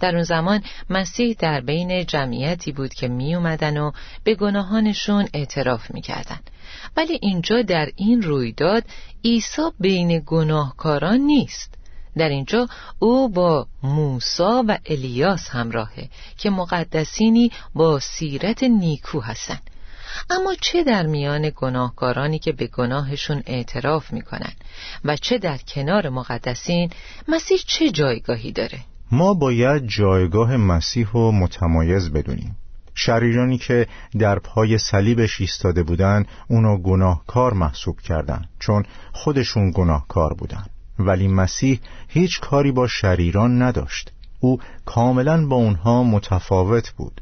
در 0.00 0.14
اون 0.14 0.22
زمان 0.22 0.62
مسیح 0.90 1.36
در 1.38 1.60
بین 1.60 2.06
جمعیتی 2.06 2.72
بود 2.72 2.94
که 2.94 3.08
می 3.08 3.34
اومدن 3.34 3.76
و 3.76 3.92
به 4.24 4.34
گناهانشون 4.34 5.28
اعتراف 5.34 5.90
می‌کردن 5.90 6.40
ولی 6.96 7.18
اینجا 7.22 7.62
در 7.62 7.88
این 7.96 8.22
رویداد 8.22 8.84
عیسی 9.24 9.62
بین 9.80 10.22
گناهکاران 10.26 11.18
نیست. 11.20 11.74
در 12.16 12.28
اینجا 12.28 12.68
او 12.98 13.28
با 13.28 13.66
موسا 13.82 14.64
و 14.68 14.78
الیاس 14.86 15.48
همراهه 15.48 16.08
که 16.36 16.50
مقدسینی 16.50 17.50
با 17.74 17.98
سیرت 17.98 18.62
نیکو 18.62 19.20
هستند. 19.20 19.70
اما 20.30 20.54
چه 20.60 20.84
در 20.84 21.06
میان 21.06 21.52
گناهکارانی 21.56 22.38
که 22.38 22.52
به 22.52 22.66
گناهشون 22.66 23.42
اعتراف 23.46 24.12
می‌کنن 24.12 24.52
و 25.04 25.16
چه 25.16 25.38
در 25.38 25.58
کنار 25.58 26.08
مقدسین 26.08 26.90
مسیح 27.28 27.58
چه 27.66 27.90
جایگاهی 27.90 28.52
داره؟ 28.52 28.78
ما 29.10 29.34
باید 29.34 29.86
جایگاه 29.86 30.56
مسیح 30.56 31.06
رو 31.12 31.32
متمایز 31.32 32.10
بدونیم. 32.10 32.56
شریرانی 32.94 33.58
که 33.58 33.86
در 34.18 34.38
پای 34.38 34.78
صلیبش 34.78 35.40
ایستاده 35.40 35.82
بودن 35.82 36.26
اونو 36.48 36.82
گناهکار 36.82 37.52
محسوب 37.52 38.00
کردند 38.00 38.48
چون 38.58 38.84
خودشون 39.12 39.70
گناهکار 39.70 40.34
بودن. 40.34 40.64
ولی 41.06 41.28
مسیح 41.28 41.80
هیچ 42.08 42.40
کاری 42.40 42.72
با 42.72 42.86
شریران 42.86 43.62
نداشت. 43.62 44.12
او 44.40 44.58
کاملا 44.84 45.46
با 45.46 45.56
اونها 45.56 46.02
متفاوت 46.02 46.90
بود. 46.90 47.20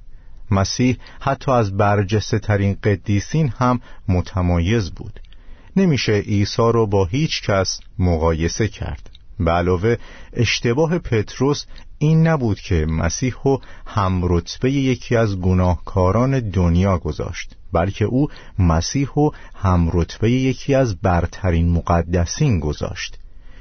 مسیح 0.51 0.97
حتی 1.21 1.53
از 1.53 1.77
برجسته 1.77 2.39
ترین 2.39 2.77
قدیسین 2.85 3.49
هم 3.59 3.81
متمایز 4.09 4.91
بود. 4.91 5.21
نمیشه 5.77 6.13
عیسی 6.13 6.63
رو 6.63 6.87
با 6.87 7.05
هیچ 7.05 7.43
کس 7.43 7.81
مقایسه 7.99 8.69
کرد. 8.69 9.11
به 9.41 9.51
علاوه 9.51 9.97
اشتباه 10.33 10.99
پتروس 10.99 11.65
این 11.99 12.27
نبود 12.27 12.61
که 12.61 12.87
مسیح 12.87 13.35
رو 13.45 13.61
هم 13.87 14.21
رتبه 14.25 14.73
یکی 14.73 15.17
از 15.17 15.41
گناهکاران 15.41 16.41
دنیا 16.41 16.99
گذاشت 16.99 17.57
بلکه 17.73 18.05
او 18.05 18.29
مسیح 18.59 19.09
رو 19.15 19.35
هم 19.55 19.91
رتبه 19.93 20.31
یکی 20.31 20.75
از 20.75 21.01
برترین 21.01 21.73
مقدسین 21.73 22.61
گذاشت. 22.61 23.19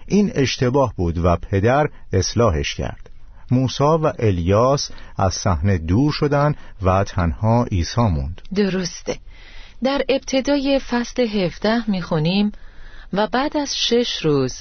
این 0.10 0.32
اشتباه 0.36 0.94
بود 0.98 1.18
و 1.18 1.36
پدر 1.36 1.88
اصلاحش 2.14 2.76
کرد. 2.76 3.10
موسا 3.52 3.98
و 3.98 4.14
الیاس 4.20 4.92
از 5.18 5.34
صحنه 5.34 5.78
دور 5.78 6.12
شدند 6.12 6.58
و 6.82 7.04
تنها 7.04 7.64
عیسی 7.72 8.02
موند. 8.02 8.42
درسته. 8.56 9.18
در 9.84 10.02
ابتدای 10.10 10.80
فصل 10.80 11.22
17 11.22 11.92
می‌خونیم 11.92 12.52
و 13.14 13.28
بعد 13.28 13.58
از 13.58 13.78
شش 13.78 14.22
روز 14.22 14.56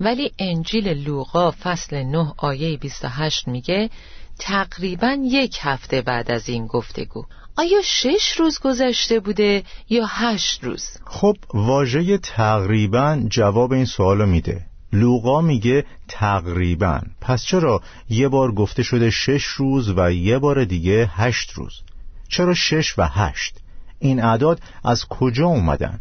ولی 0.00 0.32
انجیل 0.38 0.88
لوقا 0.88 1.50
فصل 1.50 2.02
9 2.02 2.32
آیه 2.36 2.76
28 2.76 3.48
میگه 3.48 3.90
تقریبا 4.38 5.16
یک 5.24 5.58
هفته 5.60 6.02
بعد 6.02 6.30
از 6.30 6.48
این 6.48 6.66
گفتگو. 6.66 7.24
آیا 7.56 7.82
شش 7.84 8.32
روز 8.38 8.58
گذشته 8.58 9.20
بوده 9.20 9.62
یا 9.88 10.06
هشت 10.08 10.64
روز؟ 10.64 10.88
خب 11.04 11.36
واژه 11.54 12.18
تقریبا 12.18 13.22
جواب 13.28 13.72
این 13.72 13.84
سوالو 13.84 14.26
میده. 14.26 14.66
لوقا 14.92 15.40
میگه 15.40 15.84
تقریبا. 16.08 17.00
پس 17.20 17.44
چرا 17.44 17.80
یه 18.08 18.28
بار 18.28 18.52
گفته 18.52 18.82
شده 18.82 19.10
شش 19.10 19.44
روز 19.44 19.92
و 19.96 20.12
یه 20.12 20.38
بار 20.38 20.64
دیگه 20.64 21.10
هشت 21.12 21.52
روز؟ 21.52 21.80
چرا 22.28 22.54
شش 22.54 22.98
و 22.98 23.08
هشت؟ 23.08 23.58
این 23.98 24.24
اعداد 24.24 24.60
از 24.84 25.04
کجا 25.04 25.46
اومدن؟ 25.46 26.00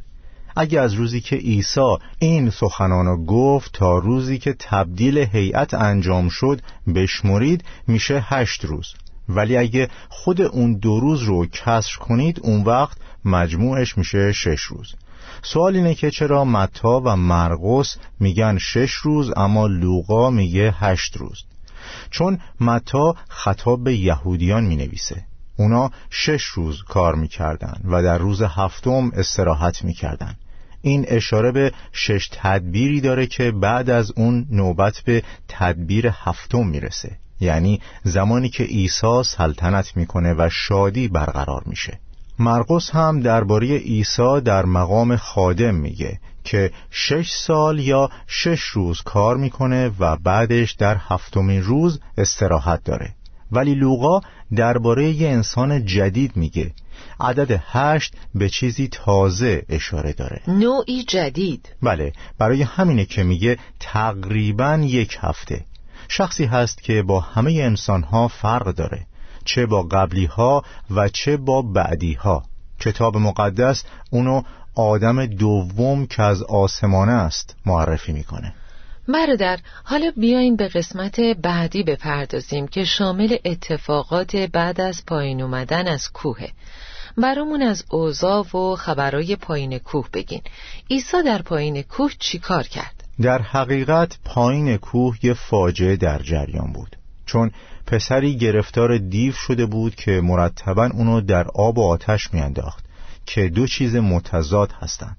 اگه 0.55 0.79
از 0.79 0.93
روزی 0.93 1.21
که 1.21 1.35
عیسی 1.35 1.97
این 2.19 2.49
سخنانو 2.49 3.25
گفت 3.25 3.73
تا 3.73 3.97
روزی 3.97 4.37
که 4.37 4.55
تبدیل 4.59 5.17
هیئت 5.17 5.73
انجام 5.73 6.29
شد 6.29 6.61
بشمرید 6.95 7.63
میشه 7.87 8.25
هشت 8.27 8.65
روز. 8.65 8.93
ولی 9.29 9.57
اگه 9.57 9.89
خود 10.09 10.41
اون 10.41 10.73
دو 10.73 10.99
روز 10.99 11.21
رو 11.21 11.45
کسر 11.45 11.97
کنید 11.99 12.39
اون 12.43 12.63
وقت 12.63 12.97
مجموعش 13.25 13.97
میشه 13.97 14.31
شش 14.31 14.61
روز. 14.61 14.95
سوال 15.41 15.75
اینه 15.75 15.95
که 15.95 16.11
چرا 16.11 16.45
متا 16.45 17.01
و 17.05 17.15
مرقس 17.15 17.97
میگن 18.19 18.57
شش 18.57 18.91
روز 18.91 19.31
اما 19.35 19.67
لوقا 19.67 20.29
میگه 20.29 20.75
هشت 20.77 21.17
روز؟ 21.17 21.43
چون 22.09 22.39
متا 22.59 23.15
خطاب 23.29 23.83
به 23.83 23.95
یهودیان 23.95 24.63
می‌نویسه. 24.63 25.23
اونا 25.57 25.91
شش 26.09 26.43
روز 26.43 26.83
کار 26.83 27.15
می‌کردن 27.15 27.81
و 27.83 28.03
در 28.03 28.17
روز 28.17 28.41
هفتم 28.41 29.11
استراحت 29.13 29.83
می‌کردن. 29.83 30.35
این 30.81 31.05
اشاره 31.07 31.51
به 31.51 31.71
شش 31.91 32.29
تدبیری 32.31 33.01
داره 33.01 33.27
که 33.27 33.51
بعد 33.51 33.89
از 33.89 34.11
اون 34.15 34.47
نوبت 34.51 35.01
به 35.05 35.23
تدبیر 35.47 36.07
هفتم 36.07 36.67
می‌رسه. 36.67 37.17
یعنی 37.39 37.81
زمانی 38.03 38.49
که 38.49 38.63
عیسی 38.63 39.23
سلطنت 39.25 39.97
می‌کنه 39.97 40.33
و 40.33 40.49
شادی 40.51 41.07
برقرار 41.07 41.63
میشه. 41.65 41.99
مرقس 42.41 42.89
هم 42.89 43.19
درباره 43.19 43.77
عیسی 43.77 44.41
در 44.45 44.65
مقام 44.65 45.15
خادم 45.15 45.75
میگه 45.75 46.19
که 46.43 46.71
شش 46.91 47.29
سال 47.31 47.79
یا 47.79 48.09
شش 48.27 48.61
روز 48.61 49.01
کار 49.01 49.37
می‌کنه 49.37 49.91
و 49.99 50.17
بعدش 50.17 50.71
در 50.71 50.97
هفتمین 51.09 51.63
روز 51.63 51.99
استراحت 52.17 52.83
داره. 52.83 53.13
ولی 53.51 53.75
لوقا 53.75 54.21
درباره 54.55 55.09
یه 55.09 55.29
انسان 55.29 55.85
جدید 55.85 56.37
میگه. 56.37 56.71
عدد 57.19 57.61
هشت 57.71 58.13
به 58.35 58.49
چیزی 58.49 58.87
تازه 58.87 59.63
اشاره 59.69 60.13
داره. 60.13 60.41
نوعی 60.47 61.03
جدید. 61.03 61.75
بله 61.83 62.13
برای 62.37 62.61
همینه 62.61 63.05
که 63.05 63.23
میگه 63.23 63.57
تقریبا 63.79 64.79
یک 64.83 65.17
هفته. 65.21 65.65
شخصی 66.07 66.45
هست 66.45 66.83
که 66.83 67.03
با 67.03 67.19
همه 67.19 67.51
انسانها 67.51 68.27
فرق 68.27 68.75
داره. 68.75 69.05
چه 69.45 69.65
با 69.65 69.83
قبلی 69.83 70.25
ها 70.25 70.63
و 70.91 71.09
چه 71.09 71.37
با 71.37 71.61
بعدی 71.61 72.13
ها 72.13 72.43
کتاب 72.79 73.17
مقدس 73.17 73.83
اونو 74.09 74.41
آدم 74.75 75.25
دوم 75.25 76.05
که 76.05 76.23
از 76.23 76.43
آسمانه 76.43 77.11
است 77.11 77.55
معرفی 77.65 78.13
می‌کنه. 78.13 78.53
برادر 79.07 79.59
حالا 79.83 80.11
بیاین 80.17 80.55
به 80.55 80.67
قسمت 80.67 81.19
بعدی 81.19 81.83
بپردازیم 81.83 82.67
که 82.67 82.83
شامل 82.83 83.37
اتفاقات 83.45 84.35
بعد 84.35 84.81
از 84.81 85.05
پایین 85.05 85.41
اومدن 85.41 85.87
از 85.87 86.11
کوهه 86.11 86.49
برامون 87.17 87.61
از 87.61 87.83
اوضاع 87.91 88.57
و 88.57 88.75
خبرای 88.75 89.35
پایین 89.35 89.77
کوه 89.77 90.07
بگین. 90.13 90.41
عیسی 90.89 91.23
در 91.25 91.41
پایین 91.41 91.81
کوه 91.81 92.11
چی 92.19 92.39
کار 92.39 92.63
کرد؟ 92.63 93.03
در 93.21 93.41
حقیقت 93.41 94.17
پایین 94.25 94.77
کوه 94.77 95.17
یه 95.23 95.33
فاجعه 95.33 95.95
در 95.95 96.19
جریان 96.19 96.73
بود. 96.73 96.95
چون 97.25 97.51
پسری 97.87 98.37
گرفتار 98.37 98.97
دیو 98.97 99.33
شده 99.33 99.65
بود 99.65 99.95
که 99.95 100.21
مرتبا 100.21 100.89
اونو 100.93 101.21
در 101.21 101.47
آب 101.47 101.77
و 101.77 101.87
آتش 101.87 102.33
میانداخت 102.33 102.85
که 103.25 103.49
دو 103.49 103.67
چیز 103.67 103.95
متضاد 103.95 104.71
هستند. 104.71 105.17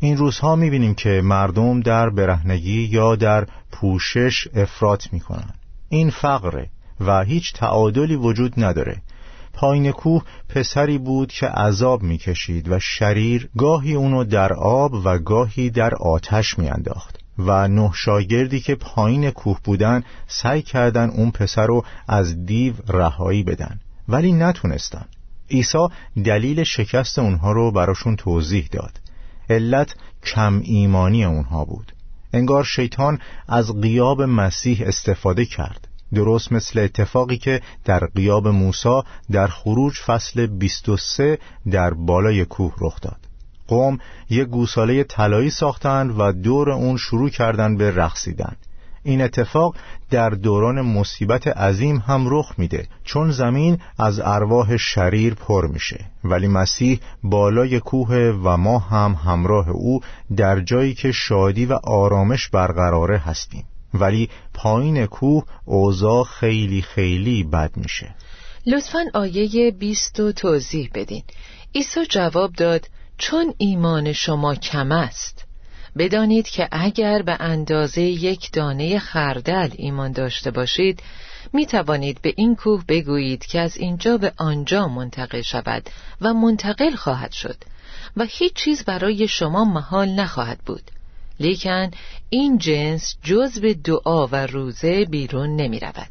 این 0.00 0.16
روزها 0.16 0.56
می‌بینیم 0.56 0.94
که 0.94 1.20
مردم 1.24 1.80
در 1.80 2.10
برهنگی 2.10 2.82
یا 2.82 3.16
در 3.16 3.46
پوشش 3.72 4.48
افراط 4.54 5.12
می‌کنن 5.12 5.54
این 5.88 6.10
فقره 6.10 6.70
و 7.00 7.24
هیچ 7.24 7.52
تعادلی 7.52 8.16
وجود 8.16 8.64
نداره. 8.64 9.02
پایین 9.52 9.92
کوه 9.92 10.22
پسری 10.48 10.98
بود 10.98 11.32
که 11.32 11.46
عذاب 11.46 12.02
می‌کشید 12.02 12.72
و 12.72 12.78
شریر 12.78 13.48
گاهی 13.58 13.94
اونو 13.94 14.24
در 14.24 14.52
آب 14.52 14.92
و 15.04 15.18
گاهی 15.18 15.70
در 15.70 15.94
آتش 15.94 16.58
میانداخت. 16.58 17.23
و 17.38 17.68
نه 17.68 17.90
شاگردی 17.94 18.60
که 18.60 18.74
پایین 18.74 19.30
کوه 19.30 19.58
بودن 19.64 20.04
سعی 20.26 20.62
کردن 20.62 21.10
اون 21.10 21.30
پسر 21.30 21.66
رو 21.66 21.84
از 22.08 22.46
دیو 22.46 22.74
رهایی 22.88 23.42
بدن 23.42 23.80
ولی 24.08 24.32
نتونستن. 24.32 25.04
عیسی 25.50 25.88
دلیل 26.24 26.64
شکست 26.64 27.18
اونها 27.18 27.52
رو 27.52 27.70
براشون 27.70 28.16
توضیح 28.16 28.68
داد. 28.70 29.00
علت 29.50 29.94
کم 30.24 30.60
ایمانی 30.64 31.24
اونها 31.24 31.64
بود. 31.64 31.92
انگار 32.32 32.64
شیطان 32.64 33.18
از 33.48 33.80
قیاب 33.80 34.22
مسیح 34.22 34.82
استفاده 34.86 35.44
کرد. 35.44 35.88
درست 36.14 36.52
مثل 36.52 36.78
اتفاقی 36.78 37.36
که 37.36 37.60
در 37.84 38.06
قیاب 38.14 38.48
موسی 38.48 39.00
در 39.30 39.46
خروج 39.46 39.94
فصل 40.06 40.46
23 40.46 41.38
در 41.70 41.94
بالای 41.94 42.44
کوه 42.44 42.74
رخ 42.80 43.00
داد. 43.00 43.33
قوم 43.68 43.98
یک 44.30 44.48
گوساله 44.48 45.04
طلایی 45.04 45.50
ساختند 45.50 46.20
و 46.20 46.32
دور 46.32 46.70
اون 46.70 46.96
شروع 46.96 47.30
کردند 47.30 47.78
به 47.78 47.90
رقصیدن. 47.90 48.56
این 49.04 49.22
اتفاق 49.22 49.76
در 50.10 50.30
دوران 50.30 50.80
مصیبت 50.80 51.46
عظیم 51.48 51.96
هم 52.06 52.24
رخ 52.30 52.54
میده 52.58 52.86
چون 53.04 53.30
زمین 53.30 53.78
از 53.98 54.20
ارواح 54.20 54.76
شریر 54.76 55.34
پر 55.34 55.66
میشه. 55.66 56.04
ولی 56.24 56.48
مسیح 56.48 57.00
بالای 57.22 57.80
کوه 57.80 58.16
و 58.16 58.56
ما 58.56 58.78
هم 58.78 59.18
همراه 59.24 59.68
او 59.68 60.00
در 60.36 60.60
جایی 60.60 60.94
که 60.94 61.12
شادی 61.12 61.66
و 61.66 61.72
آرامش 61.72 62.48
برقراره 62.48 63.18
هستیم. 63.18 63.64
ولی 63.94 64.28
پایین 64.54 65.06
کوه 65.06 65.44
اوضاع 65.64 66.24
خیلی 66.24 66.82
خیلی 66.82 67.44
بد 67.44 67.70
میشه. 67.76 68.14
لطفا 68.66 69.04
آیه 69.14 69.70
20 69.70 70.30
توضیح 70.30 70.90
بدین. 70.94 71.22
عیسی 71.74 72.06
جواب 72.06 72.52
داد 72.52 72.88
چون 73.18 73.54
ایمان 73.58 74.12
شما 74.12 74.54
کم 74.54 74.92
است 74.92 75.44
بدانید 75.98 76.48
که 76.48 76.68
اگر 76.72 77.22
به 77.22 77.36
اندازه 77.40 78.02
یک 78.02 78.52
دانه 78.52 78.98
خردل 78.98 79.68
ایمان 79.76 80.12
داشته 80.12 80.50
باشید 80.50 81.02
می 81.52 81.66
توانید 81.66 82.22
به 82.22 82.34
این 82.36 82.56
کوه 82.56 82.84
بگویید 82.88 83.46
که 83.46 83.60
از 83.60 83.76
اینجا 83.76 84.18
به 84.18 84.32
آنجا 84.36 84.88
منتقل 84.88 85.42
شود 85.42 85.90
و 86.20 86.34
منتقل 86.34 86.94
خواهد 86.94 87.32
شد 87.32 87.56
و 88.16 88.24
هیچ 88.28 88.52
چیز 88.52 88.84
برای 88.84 89.28
شما 89.28 89.64
محال 89.64 90.08
نخواهد 90.08 90.58
بود. 90.66 90.82
لیکن 91.40 91.90
این 92.30 92.58
جنس 92.58 93.16
جز 93.22 93.60
به 93.60 93.74
دعا 93.74 94.26
و 94.26 94.36
روزه 94.36 95.04
بیرون 95.04 95.56
نمی 95.56 95.80
رود 95.80 96.08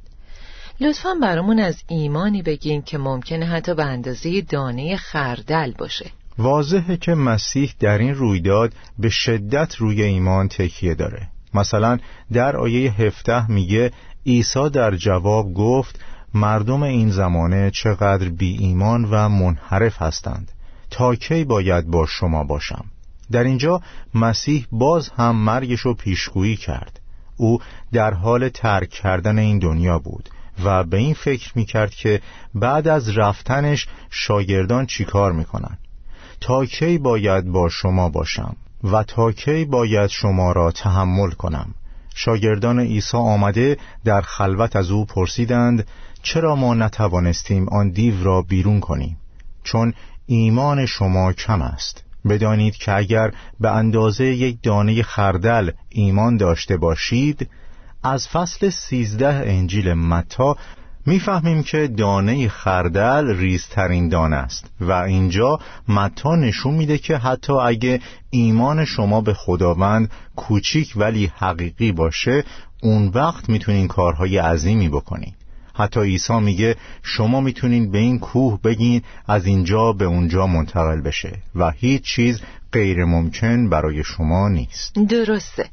لطفا 0.80 1.14
برامون 1.22 1.60
از 1.60 1.84
ایمانی 1.88 2.42
بگین 2.42 2.82
که 2.82 2.98
ممکنه 2.98 3.46
حتی 3.46 3.74
به 3.74 3.84
اندازه 3.84 4.42
دانه 4.42 4.98
خردل 4.98 5.72
باشه. 5.72 6.12
واضحه 6.38 6.98
که 6.98 7.16
مسیح 7.16 7.74
در 7.80 7.98
این 7.98 8.16
رویداد 8.16 8.74
به 9.00 9.10
شدت 9.10 9.76
روی 9.76 10.04
ایمان 10.04 10.48
تکیه 10.48 10.96
داره. 10.96 11.28
مثلا 11.54 11.98
در 12.34 12.56
آیه 12.56 12.92
هفته 12.92 13.52
میگه 13.52 13.92
عیسی 14.26 14.70
در 14.70 14.96
جواب 14.96 15.54
گفت 15.54 16.00
مردم 16.34 16.84
این 16.84 17.10
زمانه 17.10 17.72
چقدر 17.72 18.30
بی 18.30 18.58
ایمان 18.58 19.06
و 19.06 19.30
منحرف 19.30 20.02
هستند 20.02 20.52
تا 20.90 21.16
کی 21.16 21.44
باید 21.44 21.88
با 21.88 22.06
شما 22.06 22.44
باشم؟ 22.44 22.86
در 23.32 23.44
اینجا 23.44 23.82
مسیح 24.16 24.68
باز 24.72 25.10
هم 25.10 25.36
مرگش 25.36 25.80
رو 25.80 25.94
پیشگویی 25.94 26.56
کرد. 26.56 27.00
او 27.38 27.60
در 27.92 28.14
حال 28.14 28.50
ترک 28.50 28.90
کردن 28.90 29.40
این 29.40 29.60
دنیا 29.60 30.00
بود 30.00 30.30
و 30.64 30.84
به 30.84 30.98
این 30.98 31.14
فکر 31.14 31.52
می‌کرد 31.56 31.92
که 31.92 32.22
بعد 32.56 32.88
از 32.88 33.18
رفتنش 33.18 33.88
شاگردان 34.10 34.86
چیکار 34.86 35.32
می‌کنن؟ 35.32 35.78
تا 36.44 36.66
کی 36.66 36.98
باید 36.98 37.46
با 37.46 37.70
شما 37.70 38.10
باشم 38.10 38.56
و 38.84 39.04
تا 39.04 39.32
کی 39.32 39.66
باید 39.66 40.10
شما 40.10 40.52
را 40.52 40.72
تحمل 40.72 41.32
کنم. 41.32 41.76
شاگردان 42.16 42.80
عیسی 42.80 43.18
آمده 43.18 43.78
در 44.06 44.22
خلوت 44.22 44.76
از 44.76 44.92
او 44.92 45.06
پرسیدند 45.06 45.88
چرا 46.24 46.56
ما 46.56 46.74
نتوانستیم 46.74 47.70
آن 47.70 47.90
دیو 47.90 48.24
را 48.24 48.42
بیرون 48.42 48.80
کنیم؟ 48.80 49.18
چون 49.64 49.94
ایمان 50.26 50.86
شما 50.86 51.34
کم 51.34 51.62
است. 51.62 52.04
بدانید 52.30 52.76
که 52.76 52.98
اگر 52.98 53.32
به 53.60 53.72
اندازه 53.72 54.26
یک 54.26 54.58
دانه 54.64 55.04
خردل 55.04 55.72
ایمان 55.90 56.38
داشته 56.38 56.78
باشید 56.78 57.50
از 58.04 58.28
فصل 58.28 58.70
سیزده 58.70 59.28
انجیل 59.28 59.94
متا 59.94 60.58
می‌فهمیم 61.06 61.64
که 61.64 61.88
دانه 61.88 62.48
خردل 62.48 63.38
ریزترین 63.38 64.10
دانه 64.10 64.36
است 64.36 64.72
و 64.80 64.92
اینجا 64.92 65.60
متا 65.88 66.36
نشون 66.36 66.74
میده 66.74 66.98
که 66.98 67.18
حتی 67.18 67.54
اگه 67.54 68.02
ایمان 68.30 68.86
شما 68.86 69.22
به 69.22 69.34
خداوند 69.34 70.12
کوچیک 70.36 70.94
ولی 70.96 71.32
حقیقی 71.38 71.92
باشه 71.92 72.44
اون 72.82 73.08
وقت 73.08 73.50
می‌تونین 73.50 73.88
کارهای 73.88 74.38
عظیمی 74.38 74.90
بکنید 74.90 75.36
حتی 75.76 76.00
عیسی 76.00 76.40
میگه 76.40 76.76
شما 77.04 77.42
می‌تونین 77.42 77.92
به 77.92 77.98
این 77.98 78.20
کوه 78.20 78.62
بگین 78.62 79.02
از 79.28 79.46
اینجا 79.46 79.94
به 79.94 80.06
اونجا 80.06 80.48
منتقل 80.48 81.02
بشه 81.02 81.40
و 81.56 81.72
هیچ 81.72 82.04
چیز 82.04 82.42
غیر 82.72 83.06
ممکن 83.06 83.70
برای 83.70 84.04
شما 84.04 84.50
نیست. 84.50 84.96
درسته. 85.10 85.70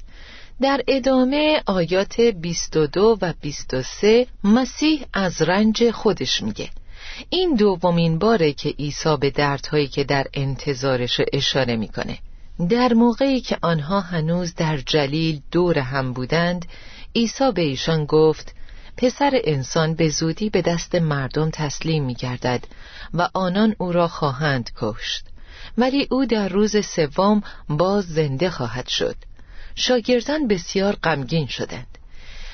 در 0.62 0.80
ادامه 0.88 1.62
آیات 1.66 2.20
22 2.20 3.18
و 3.20 3.34
23 3.40 4.26
مسیح 4.44 5.04
از 5.12 5.42
رنج 5.42 5.90
خودش 5.90 6.42
میگه. 6.42 6.70
این 7.30 7.54
دومین 7.54 8.18
باره 8.18 8.52
که 8.52 8.68
عیسی 8.68 9.16
به 9.20 9.30
دردهایی 9.30 9.88
که 9.88 10.04
در 10.04 10.26
انتظارش 10.34 11.20
اشاره 11.32 11.76
می‌کنه. 11.76 12.18
در 12.68 12.92
موقعی 12.92 13.40
که 13.40 13.58
آنها 13.62 14.00
هنوز 14.00 14.54
در 14.54 14.76
جلیل 14.76 15.40
دور 15.50 15.78
هم 15.78 16.12
بودند 16.12 16.64
عیسی 17.14 17.52
به 17.52 17.62
ایشان 17.62 18.04
گفت 18.04 18.54
پسر 18.96 19.40
انسان 19.44 19.94
به 19.94 20.08
زودی 20.08 20.50
به 20.50 20.62
دست 20.62 20.94
مردم 20.94 21.50
تسلیم 21.50 22.04
می 22.04 22.14
گردد 22.14 22.64
و 23.14 23.28
آنان 23.34 23.74
او 23.78 23.92
را 23.92 24.08
خواهند 24.08 24.70
کشت. 24.76 25.24
ولی 25.78 26.08
او 26.10 26.26
در 26.26 26.48
روز 26.48 26.86
سوم 26.86 27.42
باز 27.68 28.04
زنده 28.04 28.50
خواهد 28.50 28.88
شد. 28.88 29.16
شاگردان 29.74 30.48
بسیار 30.48 30.92
غمگین 30.92 31.46
شدند. 31.46 31.98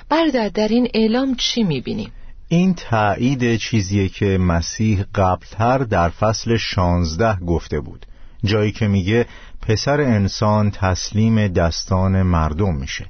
برادر 0.09 0.49
در 0.49 0.69
این 0.69 0.89
اعلام 0.95 1.35
چی 1.35 1.63
می‌بینیم؟ 1.63 2.13
این 2.49 2.75
تایید 2.75 3.57
چیزیه 3.57 4.09
که 4.09 4.39
مسیح 4.39 5.05
قبلتر 5.15 5.79
در 5.79 6.09
فصل 6.09 6.57
شانزده 6.57 7.37
گفته 7.37 7.81
بود. 7.81 8.07
جایی 8.45 8.73
که 8.73 8.89
میگه 8.89 9.27
پسر 9.63 10.01
انسان 10.01 10.71
تسلیم 10.71 11.49
دستان 11.49 12.23
مردم 12.23 12.75
میشه. 12.75 13.07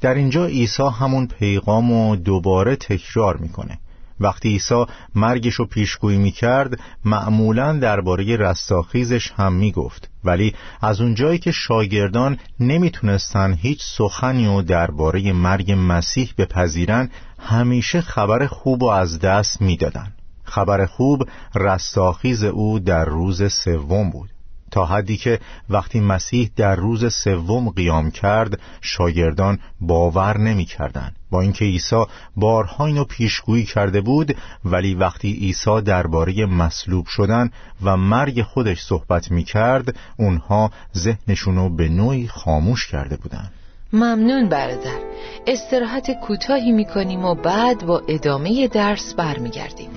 در 0.00 0.14
اینجا 0.14 0.46
عیسی 0.46 0.82
همون 0.82 1.26
پیغام 1.26 1.92
رو 1.92 2.16
دوباره 2.16 2.76
تکرار 2.76 3.36
می‌کنه. 3.36 3.78
وقتی 4.20 4.48
عیسی 4.48 4.84
مرگش 5.14 5.54
رو 5.54 5.66
پیشگویی 5.66 6.18
می‌کرد 6.18 6.80
معمولا 7.04 7.72
درباره 7.72 8.36
رستاخیزش 8.36 9.32
هم 9.36 9.52
می‌گفت. 9.52 10.10
ولی 10.24 10.54
از 10.80 11.00
اونجایی 11.00 11.38
که 11.38 11.52
شاگردان 11.52 12.38
نمی‌تونستن 12.60 13.52
هیچ 13.52 13.82
سخنی 13.82 14.46
رو 14.46 14.62
درباره 14.62 15.32
مرگ 15.32 15.74
مسیح 15.78 16.32
بپذیرن 16.38 17.10
همیشه 17.38 18.00
خبر 18.00 18.46
خوب 18.46 18.82
و 18.82 18.86
از 18.86 19.18
دست 19.18 19.62
می‌دادن. 19.62 20.12
خبر 20.44 20.86
خوب 20.86 21.28
رستاخیز 21.54 22.44
او 22.44 22.78
در 22.78 23.04
روز 23.04 23.52
سوم 23.52 24.10
بود. 24.10 24.30
تا 24.70 24.84
حدی 24.84 25.16
که 25.16 25.40
وقتی 25.70 26.00
مسیح 26.00 26.50
در 26.56 26.76
روز 26.76 27.14
سوم 27.14 27.70
قیام 27.70 28.10
کرد 28.10 28.60
شاگردان 28.80 29.58
باور 29.80 30.38
نمی 30.38 30.64
کردن. 30.64 31.12
با 31.30 31.40
اینکه 31.40 31.64
عیسی 31.64 32.04
بارها 32.36 32.86
اینو 32.86 33.04
پیشگویی 33.04 33.64
کرده 33.64 34.00
بود 34.00 34.36
ولی 34.64 34.94
وقتی 34.94 35.32
عیسی 35.32 35.80
درباره 35.80 36.46
مصلوب 36.46 37.06
شدن 37.06 37.50
و 37.82 37.96
مرگ 37.96 38.42
خودش 38.42 38.80
صحبت 38.80 39.30
می 39.30 39.44
کرد 39.44 39.96
اونها 40.16 40.70
ذهنشونو 40.96 41.68
به 41.68 41.88
نوعی 41.88 42.28
خاموش 42.28 42.86
کرده 42.86 43.16
بودند. 43.16 43.52
ممنون 43.92 44.48
برادر 44.48 44.98
استراحت 45.46 46.10
کوتاهی 46.10 46.72
می‌کنیم 46.72 47.24
و 47.24 47.34
بعد 47.34 47.86
با 47.86 48.02
ادامه 48.08 48.68
درس 48.68 49.14
برمیگردیم 49.14 49.90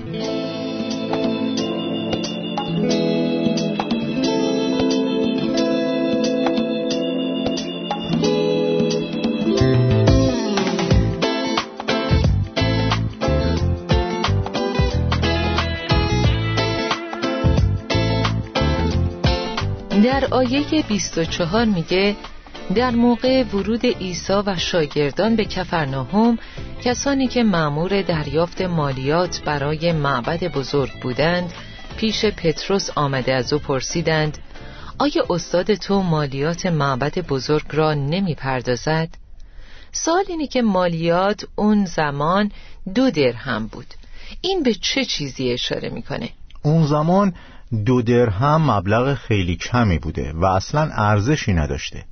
آیه 20.42 20.84
24 20.88 21.66
میگه 21.66 22.16
در 22.76 22.92
موقع 22.92 23.44
ورود 23.44 23.86
عیسی 23.86 24.34
و 24.34 24.56
شاگردان 24.56 25.36
به 25.36 25.46
کفرناهم 25.46 26.40
کسانی 26.84 27.28
که 27.28 27.44
معمور 27.44 28.02
دریافت 28.02 28.62
مالیات 28.62 29.42
برای 29.42 29.92
معبد 29.92 30.44
بزرگ 30.44 30.92
بودند 31.02 31.54
پیش 31.98 32.26
پتروس 32.26 32.90
آمده 32.96 33.34
از 33.34 33.54
او 33.54 33.60
پرسیدند 33.60 34.38
آیا 35.00 35.26
استاد 35.30 35.76
تو 35.76 36.02
مالیات 36.02 36.66
معبد 36.66 37.20
بزرگ 37.20 37.66
را 37.72 37.94
نمی 37.94 38.36
پردازد؟ 38.36 39.10
سال 39.92 40.24
اینه 40.28 40.48
که 40.48 40.62
مالیات 40.62 41.46
اون 41.56 41.86
زمان 41.86 42.52
دو 42.96 43.12
درهم 43.12 43.68
بود 43.68 43.88
این 44.42 44.64
به 44.64 44.74
چه 44.74 45.06
چیزی 45.06 45.52
اشاره 45.52 45.90
می‌کنه؟ 45.90 46.30
اون 46.64 46.86
زمان 46.88 47.34
دو 47.86 48.02
درهم 48.02 48.72
مبلغ 48.72 49.14
خیلی 49.14 49.56
کمی 49.56 50.00
بوده 50.00 50.34
و 50.34 50.46
اصلا 50.46 50.90
ارزشی 50.94 51.54
نداشته 51.54 52.06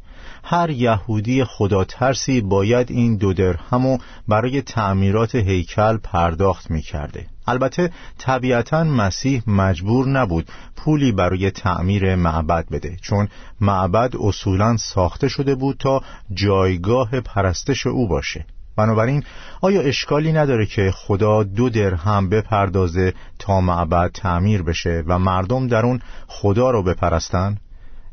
هر 0.43 0.69
یهودی 0.69 1.43
خدا 1.43 1.83
ترسی 1.83 2.41
باید 2.41 2.91
این 2.91 3.17
دو 3.17 3.33
درهمو 3.33 3.97
برای 4.27 4.61
تعمیرات 4.61 5.35
هیکل 5.35 5.97
پرداخت 5.97 6.71
می 6.71 6.81
کرده. 6.81 7.25
البته 7.47 7.91
طبیعتا 8.17 8.83
مسیح 8.83 9.43
مجبور 9.47 10.07
نبود 10.07 10.49
پولی 10.75 11.11
برای 11.11 11.51
تعمیر 11.51 12.15
معبد 12.15 12.69
بده 12.69 12.97
چون 13.01 13.27
معبد 13.61 14.13
اصولا 14.19 14.77
ساخته 14.77 15.27
شده 15.27 15.55
بود 15.55 15.77
تا 15.77 16.01
جایگاه 16.33 17.19
پرستش 17.19 17.87
او 17.87 18.07
باشه 18.07 18.45
بنابراین 18.79 19.23
آیا 19.61 19.81
اشکالی 19.81 20.33
نداره 20.33 20.65
که 20.65 20.91
خدا 20.95 21.43
دو 21.43 21.69
درهم 21.69 22.29
بپردازه 22.29 23.13
تا 23.39 23.61
معبد 23.61 24.11
تعمیر 24.13 24.63
بشه 24.63 25.03
و 25.07 25.19
مردم 25.19 25.67
در 25.67 25.85
اون 25.85 26.01
خدا 26.27 26.71
رو 26.71 26.83
بپرستن؟ 26.83 27.57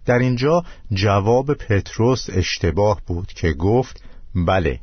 در 0.07 0.19
اینجا 0.19 0.65
جواب 0.93 1.55
پتروس 1.55 2.27
اشتباه 2.33 3.01
بود 3.07 3.27
که 3.27 3.53
گفت 3.53 4.03
بله 4.35 4.81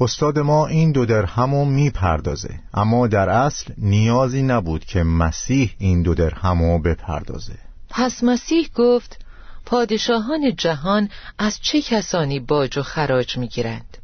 استاد 0.00 0.38
ما 0.38 0.66
این 0.66 0.92
دو 0.92 1.06
درهم 1.06 1.54
رو 1.54 1.64
می‌پردازه 1.64 2.60
اما 2.74 3.06
در 3.06 3.28
اصل 3.28 3.72
نیازی 3.78 4.42
نبود 4.42 4.84
که 4.84 5.02
مسیح 5.02 5.74
این 5.78 6.02
دو 6.02 6.14
درهم 6.14 6.62
رو 6.62 6.78
بپردازه 6.78 7.58
پس 7.90 8.24
مسیح 8.24 8.68
گفت 8.74 9.18
پادشاهان 9.66 10.54
جهان 10.56 11.08
از 11.38 11.58
چه 11.62 11.82
کسانی 11.82 12.40
باج 12.40 12.78
و 12.78 12.82
خراج 12.82 13.38
می‌گیرند 13.38 13.98